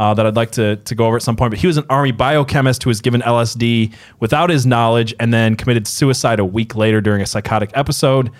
[0.00, 1.50] uh, that I'd like to, to go over at some point.
[1.50, 5.56] But he was an army biochemist who was given LSD without his knowledge and then
[5.56, 8.30] committed suicide a week later during a psychotic episode.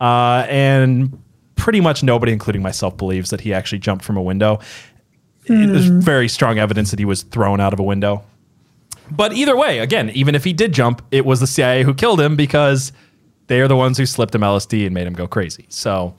[0.00, 1.16] Uh, and
[1.54, 4.58] pretty much nobody, including myself, believes that he actually jumped from a window.
[5.46, 8.24] There's very strong evidence that he was thrown out of a window.
[9.08, 12.20] But either way, again, even if he did jump, it was the CIA who killed
[12.20, 12.92] him because
[13.46, 15.66] they are the ones who slipped him LSD and made him go crazy.
[15.68, 16.16] So,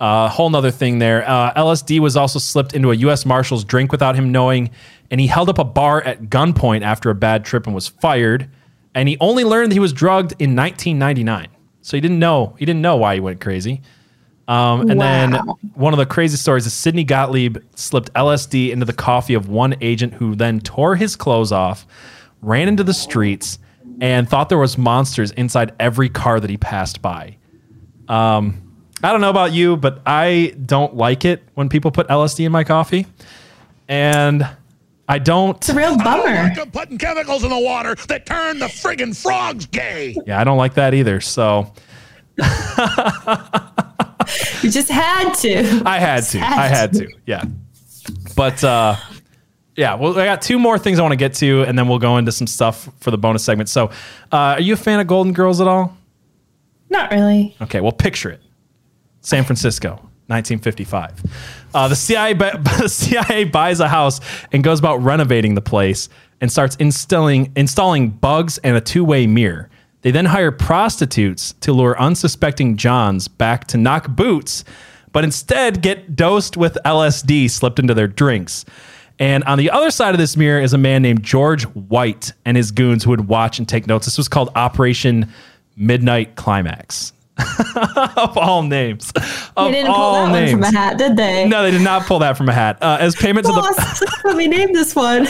[0.00, 1.26] a uh, whole nother thing there.
[1.28, 3.24] Uh, LSD was also slipped into a U.S.
[3.24, 4.70] Marshal's drink without him knowing,
[5.10, 8.50] and he held up a bar at gunpoint after a bad trip and was fired.
[8.94, 11.48] And he only learned that he was drugged in 1999,
[11.80, 12.54] so he didn't know.
[12.58, 13.82] He didn't know why he went crazy.
[14.48, 15.34] Um, and then
[15.74, 19.74] one of the crazy stories is Sidney Gottlieb slipped LSD into the coffee of one
[19.80, 21.86] agent who then tore his clothes off,
[22.42, 23.58] ran into the streets,
[24.00, 27.36] and thought there was monsters inside every car that he passed by.
[28.08, 28.65] Um,
[29.02, 32.52] I don't know about you, but I don't like it when people put LSD in
[32.52, 33.06] my coffee,
[33.88, 34.48] and
[35.08, 35.56] I don't.
[35.58, 36.24] It's a real bummer.
[36.24, 40.16] Like I'm putting chemicals in the water that turn the friggin' frogs gay.
[40.26, 41.20] Yeah, I don't like that either.
[41.20, 41.72] So
[44.62, 45.82] You just had to.
[45.86, 46.38] I had to.
[46.38, 47.08] Had I had to.
[47.26, 47.44] Yeah.
[48.34, 48.96] But uh
[49.76, 51.98] yeah, well, I got two more things I want to get to, and then we'll
[51.98, 53.68] go into some stuff for the bonus segment.
[53.68, 53.88] So,
[54.32, 55.94] uh, are you a fan of Golden Girls at all?
[56.88, 57.54] Not really.
[57.60, 58.40] Okay, well, picture it:
[59.26, 59.94] San Francisco,
[60.28, 61.24] 1955.
[61.74, 64.20] Uh, the CIA, the CIA buys a house
[64.52, 66.08] and goes about renovating the place
[66.40, 69.68] and starts installing installing bugs and a two-way mirror.
[70.02, 74.62] They then hire prostitutes to lure unsuspecting Johns back to knock boots,
[75.10, 78.64] but instead get dosed with LSD slipped into their drinks.
[79.18, 82.56] And on the other side of this mirror is a man named George White and
[82.56, 84.06] his goons who would watch and take notes.
[84.06, 85.32] This was called Operation
[85.76, 87.12] Midnight Climax.
[88.16, 89.12] of all names.
[89.56, 90.52] Of They didn't pull all that one names.
[90.52, 91.46] from a hat, did they?
[91.46, 92.78] No, they did not pull that from a hat.
[92.82, 95.26] Uh, as payment to the let me name this one.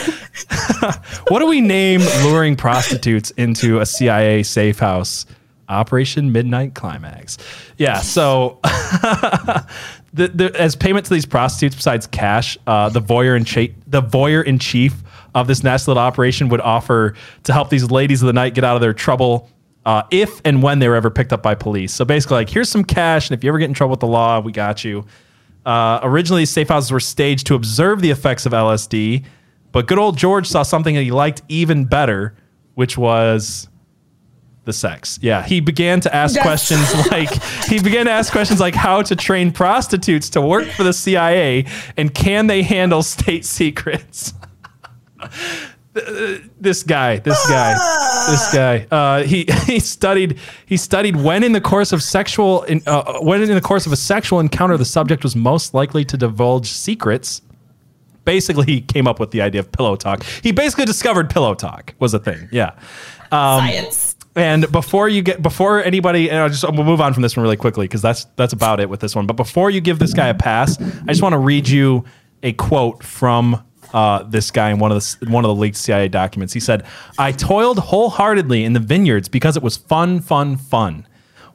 [1.28, 5.26] what do we name luring prostitutes into a CIA safe house?
[5.68, 7.38] Operation Midnight Climax.
[7.76, 7.98] Yeah.
[7.98, 13.72] So, the, the, as payment to these prostitutes, besides cash, uh, the voyeur in chief,
[13.88, 14.94] the voyeur in chief
[15.34, 18.62] of this nasty little operation would offer to help these ladies of the night get
[18.64, 19.50] out of their trouble.
[19.86, 21.94] Uh, if and when they were ever picked up by police.
[21.94, 24.06] So basically, like, here's some cash, and if you ever get in trouble with the
[24.08, 25.06] law, we got you.
[25.64, 29.24] Uh, originally, safe houses were staged to observe the effects of LSD,
[29.72, 32.34] but good old George saw something that he liked even better,
[32.74, 33.68] which was
[34.64, 35.20] the sex.
[35.22, 36.42] Yeah, he began to ask Yes.
[36.44, 37.30] questions like
[37.66, 41.66] he began to ask questions like how to train prostitutes to work for the CIA
[41.96, 44.34] and can they handle state secrets.
[46.60, 47.72] This guy, this guy,
[48.30, 48.86] this guy.
[48.90, 53.42] Uh, he he studied he studied when in the course of sexual in, uh, when
[53.42, 57.42] in the course of a sexual encounter the subject was most likely to divulge secrets.
[58.24, 60.24] Basically, he came up with the idea of pillow talk.
[60.42, 62.48] He basically discovered pillow talk was a thing.
[62.50, 62.72] Yeah.
[63.30, 64.16] Um, Science.
[64.34, 67.42] And before you get before anybody, and I'll just we'll move on from this one
[67.42, 69.26] really quickly because that's that's about it with this one.
[69.26, 72.04] But before you give this guy a pass, I just want to read you
[72.42, 73.64] a quote from
[73.96, 76.52] uh, this guy in one of the one of the leaked CIA documents.
[76.52, 76.84] He said,
[77.18, 81.06] "I toiled wholeheartedly in the vineyards because it was fun, fun, fun."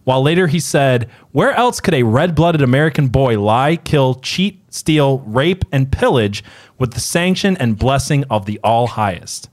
[0.03, 4.73] While later he said, Where else could a red blooded American boy lie, kill, cheat,
[4.73, 6.43] steal, rape, and pillage
[6.79, 9.49] with the sanction and blessing of the All Highest?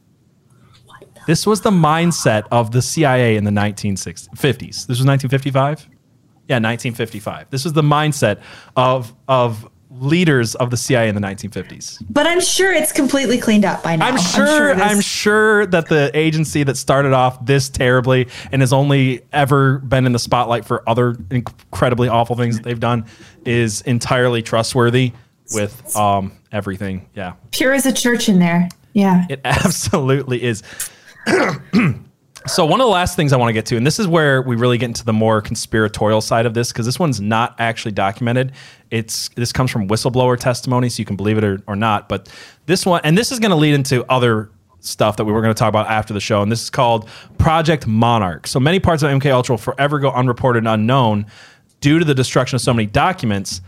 [1.27, 4.33] This was the mindset of the CIA in the 1950s.
[4.41, 5.87] This was 1955?
[6.49, 7.51] Yeah, 1955.
[7.51, 8.41] This was the mindset
[8.75, 12.03] of, of leaders of the CIA in the 1950s.
[12.11, 14.07] But I'm sure it's completely cleaned up by now.
[14.07, 14.73] I'm sure.
[14.73, 19.79] I'm there's- sure, that the agency that started off this terribly and has only ever
[19.79, 23.07] been in the spotlight for other incredibly awful things that they've done
[23.45, 25.13] is entirely trustworthy
[25.55, 27.09] with um, everything.
[27.15, 28.69] Yeah, pure as a church in there.
[28.93, 29.25] Yeah.
[29.31, 30.63] it absolutely is.
[32.49, 34.43] so one of the last things I want to get to, and this is where
[34.43, 37.93] we really get into the more conspiratorial side of this, because this one's not actually
[37.93, 38.53] documented.
[38.91, 42.09] It's this comes from whistleblower testimony, so you can believe it or, or not.
[42.09, 42.29] But
[42.67, 45.55] this one, and this is going to lead into other stuff that we were going
[45.55, 48.47] to talk about after the show, and this is called Project Monarch.
[48.47, 51.27] So many parts of MK Ultra will forever go unreported and unknown
[51.81, 53.61] due to the destruction of so many documents.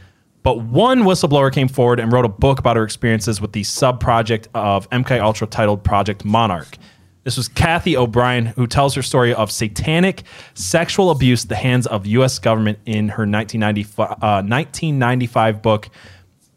[0.43, 4.01] But one whistleblower came forward and wrote a book about her experiences with the sub
[4.01, 6.79] project of MK Ultra titled Project Monarch.
[7.23, 10.23] This was Kathy O'Brien, who tells her story of satanic
[10.55, 12.39] sexual abuse at the hands of U.S.
[12.39, 15.91] government in her 1995, uh, 1995 book,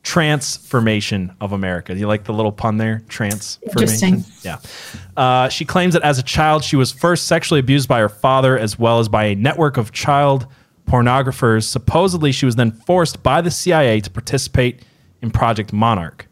[0.03, 1.93] Transformation of America.
[1.93, 3.03] Do you like the little pun there?
[3.07, 4.24] Transformation.
[4.41, 4.59] Yeah.
[5.16, 8.57] Uh, she claims that as a child, she was first sexually abused by her father
[8.57, 10.47] as well as by a network of child
[10.88, 11.64] pornographers.
[11.64, 14.84] Supposedly, she was then forced by the CIA to participate
[15.22, 16.28] in Project Monarch.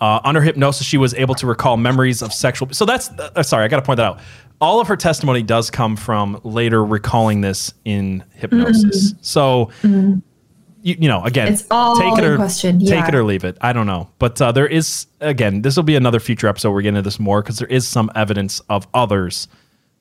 [0.00, 2.68] Uh, under hypnosis, she was able to recall memories of sexual.
[2.72, 4.20] So that's uh, sorry, I got to point that out.
[4.60, 9.14] All of her testimony does come from later recalling this in hypnosis.
[9.20, 13.44] So you, you know, again, It's all take it or question, take it or leave
[13.44, 13.56] it.
[13.60, 16.70] I don't know, but uh, there is again, this will be another future episode.
[16.70, 19.48] We're getting into this more because there is some evidence of others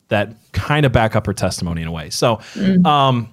[0.09, 2.09] that kind of back up her testimony in a way.
[2.11, 2.85] So, Mm.
[2.85, 3.29] um,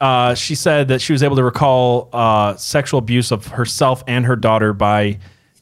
[0.00, 4.26] uh, she said that she was able to recall uh, sexual abuse of herself and
[4.26, 5.18] her daughter by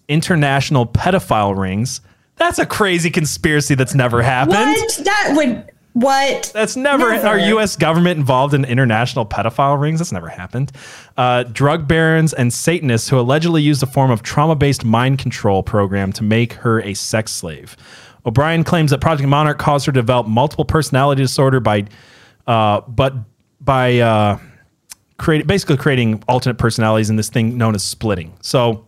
[0.08, 2.00] international pedophile rings.
[2.36, 4.56] That's a crazy conspiracy that's never happened.
[4.56, 5.00] What?
[5.04, 6.50] That would what?
[6.52, 7.28] That's never, Never.
[7.28, 7.76] our U.S.
[7.76, 10.00] government involved in international pedophile rings.
[10.00, 10.72] That's never happened.
[11.16, 16.12] Uh, drug barons and Satanists who allegedly used a form of trauma-based mind control program
[16.14, 17.76] to make her a sex slave.
[18.26, 21.84] O'Brien claims that Project Monarch caused her to develop multiple personality disorder by,
[22.48, 23.14] uh, but
[23.60, 24.38] by uh,
[25.18, 28.34] create, basically creating alternate personalities in this thing known as splitting.
[28.40, 28.83] So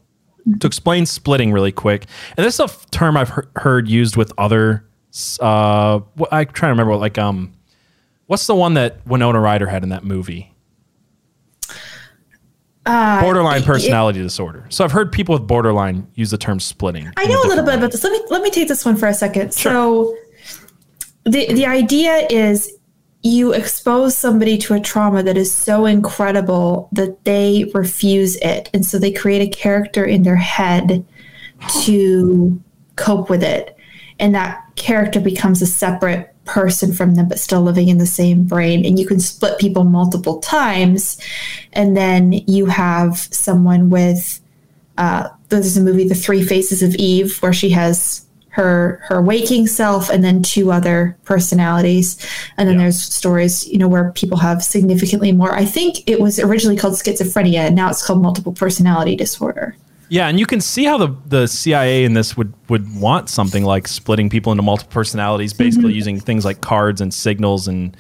[0.60, 4.32] to explain splitting really quick, and this is a term I've he- heard used with
[4.38, 4.86] other.
[5.40, 7.52] Uh, what, I try to remember what like um,
[8.26, 10.52] what's the one that Winona Ryder had in that movie?
[12.86, 14.64] borderline personality disorder.
[14.68, 17.10] So I've heard people with borderline use the term splitting.
[17.16, 18.04] I know a little bit about this.
[18.04, 19.52] Let me let me take this one for a second.
[19.52, 20.16] So
[21.24, 22.75] the the idea is
[23.22, 28.70] you expose somebody to a trauma that is so incredible that they refuse it.
[28.72, 31.04] And so they create a character in their head
[31.82, 32.62] to
[32.96, 33.76] cope with it.
[34.18, 38.44] And that character becomes a separate person from them, but still living in the same
[38.44, 38.84] brain.
[38.86, 41.20] And you can split people multiple times.
[41.72, 44.40] And then you have someone with
[44.98, 48.25] uh, there's a movie, The Three Faces of Eve, where she has
[48.56, 52.16] her her waking self and then two other personalities.
[52.56, 52.84] And then Yeah.
[52.84, 55.54] there's stories, you know, where people have significantly more.
[55.54, 59.76] I think it was originally called schizophrenia, and now it's called multiple personality disorder.
[60.08, 63.64] Yeah, and you can see how the, the CIA in this would, would want something
[63.64, 65.96] like splitting people into multiple personalities, basically Mm-hmm.
[65.96, 67.94] using things like cards and signals and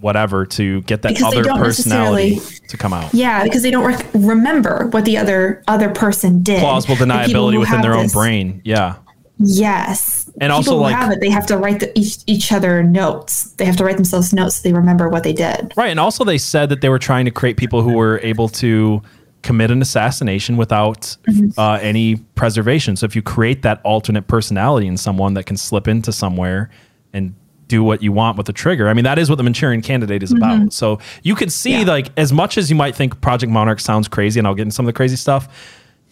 [0.00, 3.12] whatever to get that Because other personality to come out.
[3.14, 6.58] Yeah, because they don't rec- remember what the other other person did.
[6.60, 8.60] Plausible deniability within their own brain.
[8.64, 8.96] Yeah.
[9.38, 12.52] Yes, And also, people who like- have it, they have to write the, each, each
[12.52, 13.50] other notes.
[13.52, 15.72] They have to write themselves notes so they remember what they did.
[15.76, 15.90] Right.
[15.90, 19.02] And also, they said that they were trying to create people who were able to
[19.42, 21.16] commit an assassination without
[21.58, 22.96] uh, any preservation.
[22.96, 26.70] So, if you create that alternate personality in someone that can slip into somewhere
[27.12, 27.34] and
[27.66, 30.22] do what you want with the trigger, I mean, that is what the Manchurian candidate
[30.22, 30.72] is about.
[30.72, 31.82] So, you can see, Yeah.
[31.86, 34.74] like, as much as you might think Project Monarch sounds crazy, and I'll get into
[34.74, 35.48] some of the crazy stuff.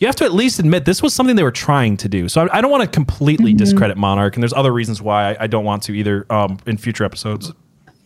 [0.02, 2.28] You have to at least admit this was something they were trying to do.
[2.28, 5.44] So I, I don't want to completely discredit Monarch, and there's other reasons why I,
[5.44, 7.52] I don't want to either um, in future episodes.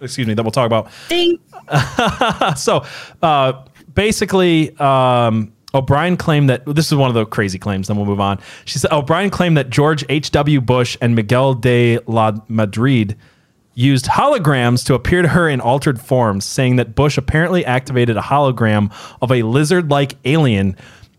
[0.02, 0.92] Excuse me, that we'll talk about
[2.58, 2.84] so
[3.22, 7.88] uh, basically, um, O'Brien claimed that this is one of the crazy claims.
[7.88, 8.40] Then we'll move on.
[8.66, 10.30] She said O'Brien claimed that George H.
[10.32, 10.60] W.
[10.60, 13.16] Bush and Miguel de la Madrid
[13.72, 18.22] used holograms to appear to her in altered forms, saying that Bush apparently activated a
[18.22, 18.92] hologram
[19.22, 20.76] of a lizard-like alien,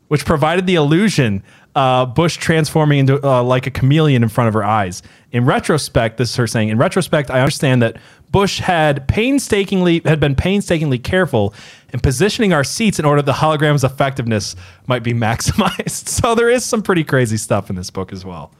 [0.08, 1.44] which provided the illusion.
[1.76, 5.04] Uh, Bush transforming into uh, like a chameleon in front of her eyes.
[5.32, 6.70] In retrospect, this is her saying.
[6.70, 7.98] In retrospect, I understand that
[8.32, 11.54] Bush had painstakingly had been painstakingly careful
[11.94, 14.56] in positioning our seats in order that the hologram's effectiveness
[14.88, 16.08] might be maximized.
[16.18, 18.52] So there is some pretty crazy stuff in this book as well.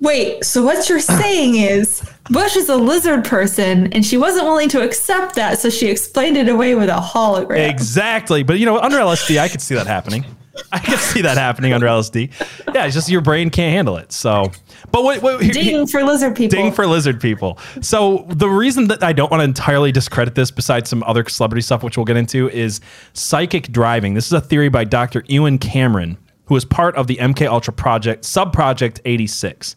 [0.00, 4.68] Wait, so what you're saying is Bush is a lizard person and she wasn't willing
[4.70, 7.68] to accept that, so she explained it away with a hologram.
[7.70, 8.42] Exactly.
[8.42, 10.24] But you know, under LSD, I could see that happening.
[10.72, 12.30] I can see that happening under LSD.
[12.74, 14.12] Yeah, it's just your brain can't handle it.
[14.12, 14.50] So,
[14.90, 16.56] but what, what Ding for lizard people.
[16.56, 17.58] Ding for lizard people.
[17.80, 21.62] So the reason that I don't want to entirely discredit this, besides some other celebrity
[21.62, 22.80] stuff, which we'll get into, is
[23.14, 24.14] psychic driving.
[24.14, 25.24] This is a theory by Dr.
[25.28, 29.74] Ewen Cameron, who is part of the MK Ultra project, sub project 86.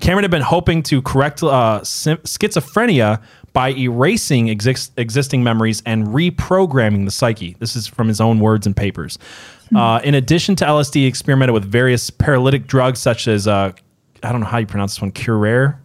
[0.00, 3.22] Cameron had been hoping to correct uh, schizophrenia
[3.52, 7.56] by erasing exist- existing memories and reprogramming the psyche.
[7.60, 9.18] This is from his own words and papers.
[9.76, 13.72] Uh, in addition to LSD, he experimented with various paralytic drugs such as uh,
[14.22, 15.78] I don't know how you pronounce this one, Curare,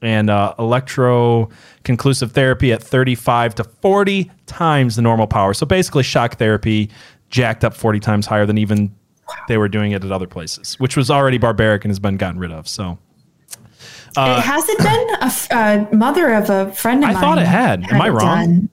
[0.00, 5.54] and uh, electroconvulsive therapy at 35 to 40 times the normal power.
[5.54, 6.90] So basically, shock therapy
[7.30, 8.94] jacked up 40 times higher than even
[9.48, 12.38] they were doing it at other places, which was already barbaric and has been gotten
[12.38, 12.68] rid of.
[12.68, 12.98] So
[14.16, 17.16] it hasn't been a, f- a mother of a friend of I mine.
[17.16, 17.84] I thought it had.
[17.90, 18.18] Am I wrong?
[18.20, 18.70] done.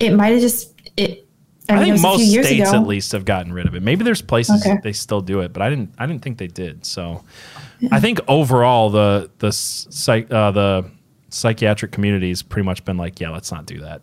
[0.00, 1.28] It might have just it.
[1.68, 2.80] I, I, think most states ago.
[2.80, 3.82] at least have gotten rid of it.
[3.82, 4.78] Maybe there's places Okay.
[4.82, 5.94] they still do it, but I didn't.
[5.96, 6.84] I didn't think they did.
[6.84, 7.22] So,
[7.90, 10.90] I think overall the the psych, uh, the
[11.30, 14.02] psychiatric community's pretty much been like, yeah, let's not do that.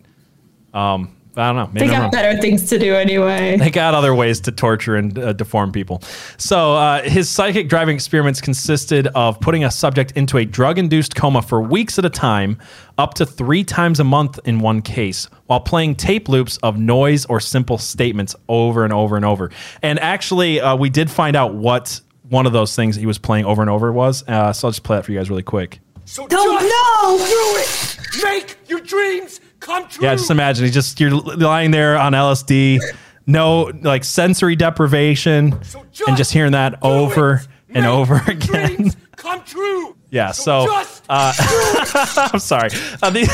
[0.73, 1.69] Um, I don't know.
[1.71, 2.11] Maybe They got wrong.
[2.11, 3.57] better things to do anyway.
[3.59, 6.01] They got other ways to torture and uh, deform people.
[6.37, 11.41] So uh, his psychic driving experiments consisted of putting a subject into a drug-induced coma
[11.41, 12.57] for weeks at a time,
[12.97, 17.25] up to three times a month in one case, while playing tape loops of noise
[17.27, 19.51] or simple statements over and over and over.
[19.81, 23.45] And actually, uh, we did find out what one of those things he was playing
[23.45, 24.23] over and over was.
[24.27, 25.79] Uh, so I'll just play it for you guys really quick.
[26.05, 27.17] So Don't just know.
[27.17, 28.23] do it.
[28.23, 30.05] Make your dreams come true.
[30.05, 32.79] Yeah, just imagine he's just you're lying there on LSD,
[33.27, 37.47] no like sensory deprivation, So and just hearing that over it.
[37.75, 38.91] and Make over again.
[39.15, 39.95] come true.
[40.11, 41.31] Yeah, so, just uh,
[42.33, 42.69] I'm sorry.
[43.03, 43.27] Uh, the,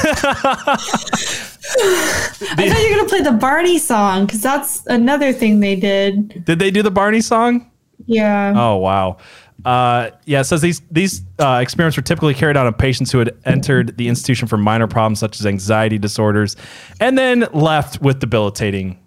[1.47, 6.43] I thought you were gonna play the Barney song because that's another thing they did.
[6.45, 7.71] did they do the Barney song?
[8.05, 8.53] Yeah.
[8.55, 9.17] Oh wow.
[9.64, 13.20] Uh, yeah, it says these these uh, experiments were typically carried out on patients who
[13.20, 16.56] had entered the institution for minor problems such as anxiety disorders,
[16.99, 18.99] and then left with debilitating,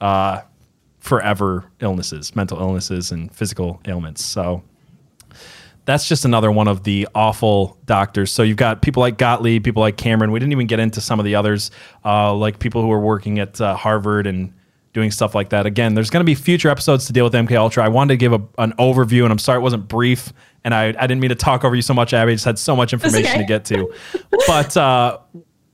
[0.00, 0.40] uh,
[0.98, 4.22] forever illnesses, mental illnesses, and physical ailments.
[4.24, 4.62] So
[5.86, 8.30] that's just another one of the awful doctors.
[8.30, 10.32] So you've got people like Gottlieb, people like Cameron.
[10.32, 11.70] We didn't even get into some of the others,
[12.04, 14.52] uh, like people who are working at uh, Harvard and
[14.92, 15.66] doing stuff like that.
[15.66, 17.84] Again, there's going to be future episodes to deal with MK Ultra.
[17.84, 20.32] I wanted to give a, an overview, and I'm sorry it wasn't brief,
[20.64, 22.32] and I, I didn't mean to talk over you so much, Abby.
[22.32, 23.38] I just had so much information okay.
[23.40, 23.92] to get to.
[24.46, 25.18] but uh,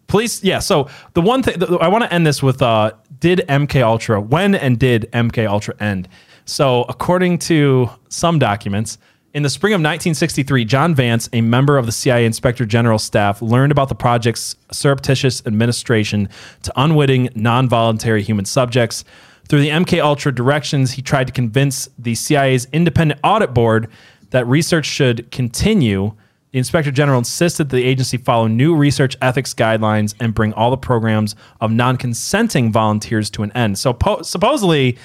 [0.06, 0.58] please, yeah.
[0.58, 4.54] So the one thing I want to end this with: uh, Did MK Ultra when
[4.54, 6.08] and did MK Ultra end?
[6.44, 8.98] So according to some documents.
[9.34, 13.42] In the spring of 1963, John Vance, a member of the CIA Inspector General staff,
[13.42, 16.28] learned about the project's surreptitious administration
[16.62, 19.04] to unwitting, non-voluntary human subjects.
[19.48, 23.88] Through the MK Ultra directions, he tried to convince the CIA's independent audit board
[24.30, 26.12] that research should continue.
[26.52, 30.70] The Inspector General insisted that the agency follow new research ethics guidelines and bring all
[30.70, 33.80] the programs of non-consenting volunteers to an end.
[33.80, 34.96] So po- supposedly,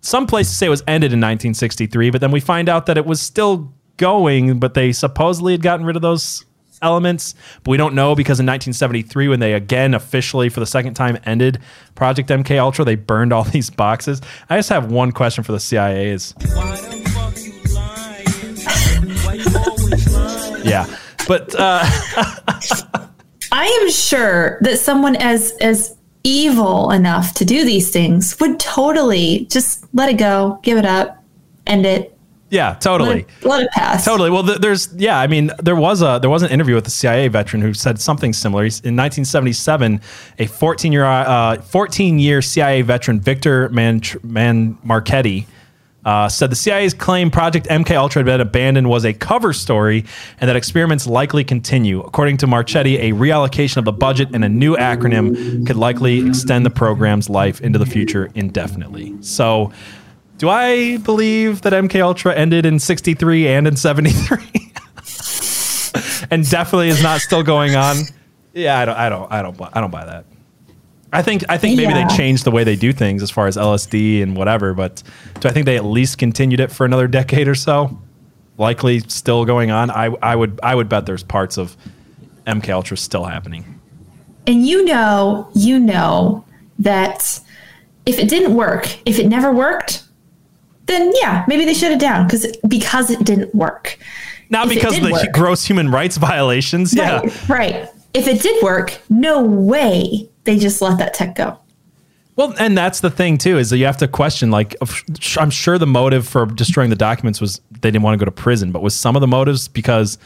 [0.00, 3.06] some places say it was ended in 1963, but then we find out that it
[3.06, 6.44] was still going, but they supposedly had gotten rid of those
[6.82, 7.34] elements.
[7.64, 11.18] But we don't know because in 1973, when they again officially for the second time
[11.24, 11.58] ended
[11.94, 14.20] Project MK Ultra, they burned all these boxes.
[14.48, 16.34] I just have one question for the CIA: Is
[20.64, 20.86] yeah,
[21.26, 21.82] but uh,
[23.52, 29.46] I am sure that someone as as evil enough to do these things would totally
[29.50, 31.22] just let it go, give it up,
[31.66, 32.18] end it,
[32.50, 33.20] yeah, let totally.
[33.20, 34.04] it, let it pass.
[34.04, 34.30] Totally.
[34.30, 35.18] Well, th- there's yeah.
[35.18, 38.00] I mean, there was a there was an interview with a CIA veteran who said
[38.00, 38.64] something similar.
[38.64, 40.00] He's, in 1977,
[40.38, 45.46] a 14 year uh, 14 year CIA veteran Victor Man Man Marchetti.
[46.08, 50.06] Uh, said the CIA's claim Project MK Ultra had been abandoned was a cover story,
[50.40, 52.00] and that experiments likely continue.
[52.00, 56.64] According to Marchetti, a reallocation of the budget and a new acronym could likely extend
[56.64, 59.18] the program's life into the future indefinitely.
[59.20, 59.70] So,
[60.38, 64.38] do I believe that MK Ultra ended in 63 and in 73?
[66.30, 67.96] and definitely is not still going on.
[68.54, 70.24] Yeah, I don't I don't I don't I don't buy that.
[71.12, 72.06] I think I think maybe Yeah.
[72.06, 75.02] they changed the way they do things as far as LSD and whatever, but
[75.40, 77.98] do I think they at least continued it for another decade or so?
[78.58, 79.90] Likely still going on.
[79.90, 81.76] I I would I would bet there's parts of
[82.46, 83.80] MK Ultra still happening.
[84.46, 86.44] And you know, you know
[86.78, 87.40] that
[88.06, 90.04] if it didn't work, if it never worked,
[90.86, 93.98] then yeah, maybe they shut it down because because it didn't work.
[94.50, 95.32] Not If because of the work.
[95.32, 96.94] gross human rights violations.
[96.94, 97.20] Yeah.
[97.20, 97.88] Right, right.
[98.14, 101.58] If it did work, no way they just let that tech go.
[102.34, 104.50] Well, and that's the thing too is that you have to question.
[104.50, 104.74] Like,
[105.36, 108.30] I'm sure the motive for destroying the documents was they didn't want to go to
[108.30, 110.16] prison, but was some of the motives because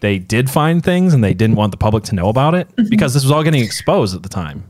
[0.00, 2.88] they did find things and they didn't want the public to know about it mm-hmm.
[2.88, 4.64] because this was all getting exposed at the time.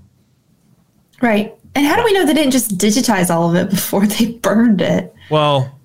[1.23, 1.55] Right.
[1.75, 4.83] And how do we know they didn't just digitize all of it before they burned
[4.83, 5.15] it?
[5.31, 5.79] Well,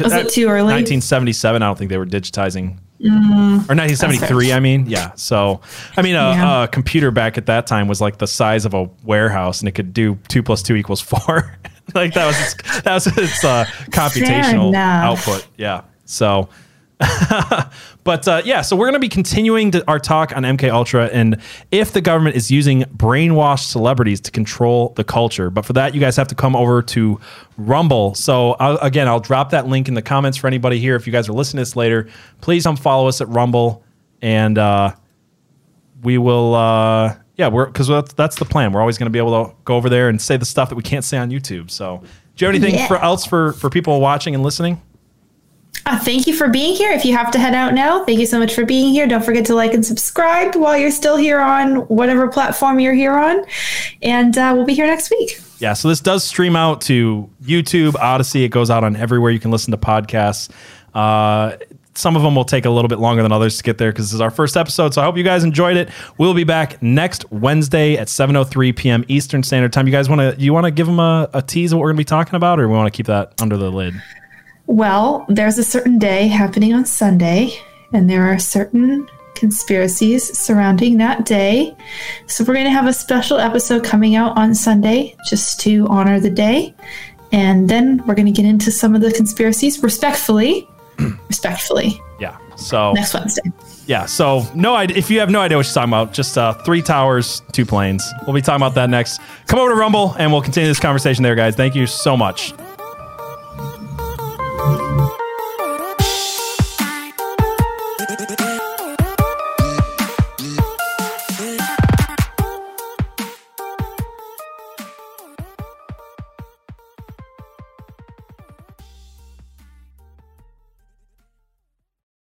[0.00, 0.72] Was it too early?
[0.72, 1.62] 1977.
[1.62, 2.78] I don't think they were digitizing.
[3.04, 4.52] Or 1973.
[4.52, 5.12] I mean, yeah.
[5.16, 5.60] So,
[5.96, 6.64] I mean, a, Yeah.
[6.64, 9.72] a computer back at that time was like the size of a warehouse, and it
[9.72, 11.56] could do two plus two equals four.
[11.94, 15.46] like that was its, that was its uh, computational output.
[15.56, 15.82] Yeah.
[16.04, 16.48] So,
[18.04, 21.40] but uh, yeah, so we're going to be continuing our talk on MK Ultra and
[21.70, 25.50] if the government is using brainwashed celebrities to control the culture.
[25.50, 27.20] But for that, you guys have to come over to
[27.56, 28.14] Rumble.
[28.14, 30.96] So I'll, again, I'll drop that link in the comments for anybody here.
[30.96, 32.08] If you guys are listening to this later,
[32.40, 33.84] please come follow us at Rumble,
[34.20, 34.92] and uh,
[36.02, 36.54] we will.
[36.54, 38.72] Uh, yeah, we're because that's, that's the plan.
[38.72, 40.74] We're always going to be able to go over there and say the stuff that
[40.76, 41.70] we can't say on YouTube.
[41.70, 42.02] So,
[42.36, 42.86] do you have anything Yeah.
[42.88, 44.80] for else for for people watching and listening?
[45.84, 46.92] Uh, thank you for being here.
[46.92, 49.06] If you have to head out now, thank you so much for being here.
[49.06, 53.18] Don't forget to like and subscribe while you're still here on whatever platform you're here
[53.18, 53.44] on.
[54.00, 55.40] And uh, we'll be here next week.
[55.58, 58.44] Yeah, so this does stream out to YouTube, Odysee.
[58.44, 60.50] It goes out on everywhere you can listen to podcasts.
[60.94, 61.56] Uh,
[61.94, 64.06] some of them will take a little bit longer than others to get there because
[64.06, 64.94] this is our first episode.
[64.94, 65.90] So I hope you guys enjoyed it.
[66.16, 69.04] We'll be back next Wednesday at 7:03 p.m.
[69.08, 69.86] Eastern Standard Time.
[69.86, 71.90] You guys want to you want to give them a, a tease of what we're
[71.90, 73.94] going to be talking about, or we want to keep that under the lid?
[74.66, 77.58] Well, there's a certain day happening on Sunday,
[77.92, 81.76] and there are certain conspiracies surrounding that day.
[82.26, 86.20] So we're going to have a special episode coming out on Sunday just to honor
[86.20, 86.74] the day.
[87.32, 90.68] And then we're going to get into some of the conspiracies respectfully.
[91.28, 92.00] respectfully.
[92.20, 92.36] Yeah.
[92.56, 93.42] So Next Wednesday.
[93.86, 94.06] yeah.
[94.06, 94.96] So no idea.
[94.96, 98.08] If you have no idea what you're talking about, just uh, three towers, two planes.
[98.26, 99.20] We'll be talking about that next.
[99.48, 101.56] Come over to Rumble, and we'll continue this conversation there, guys.
[101.56, 102.52] Thank you so much.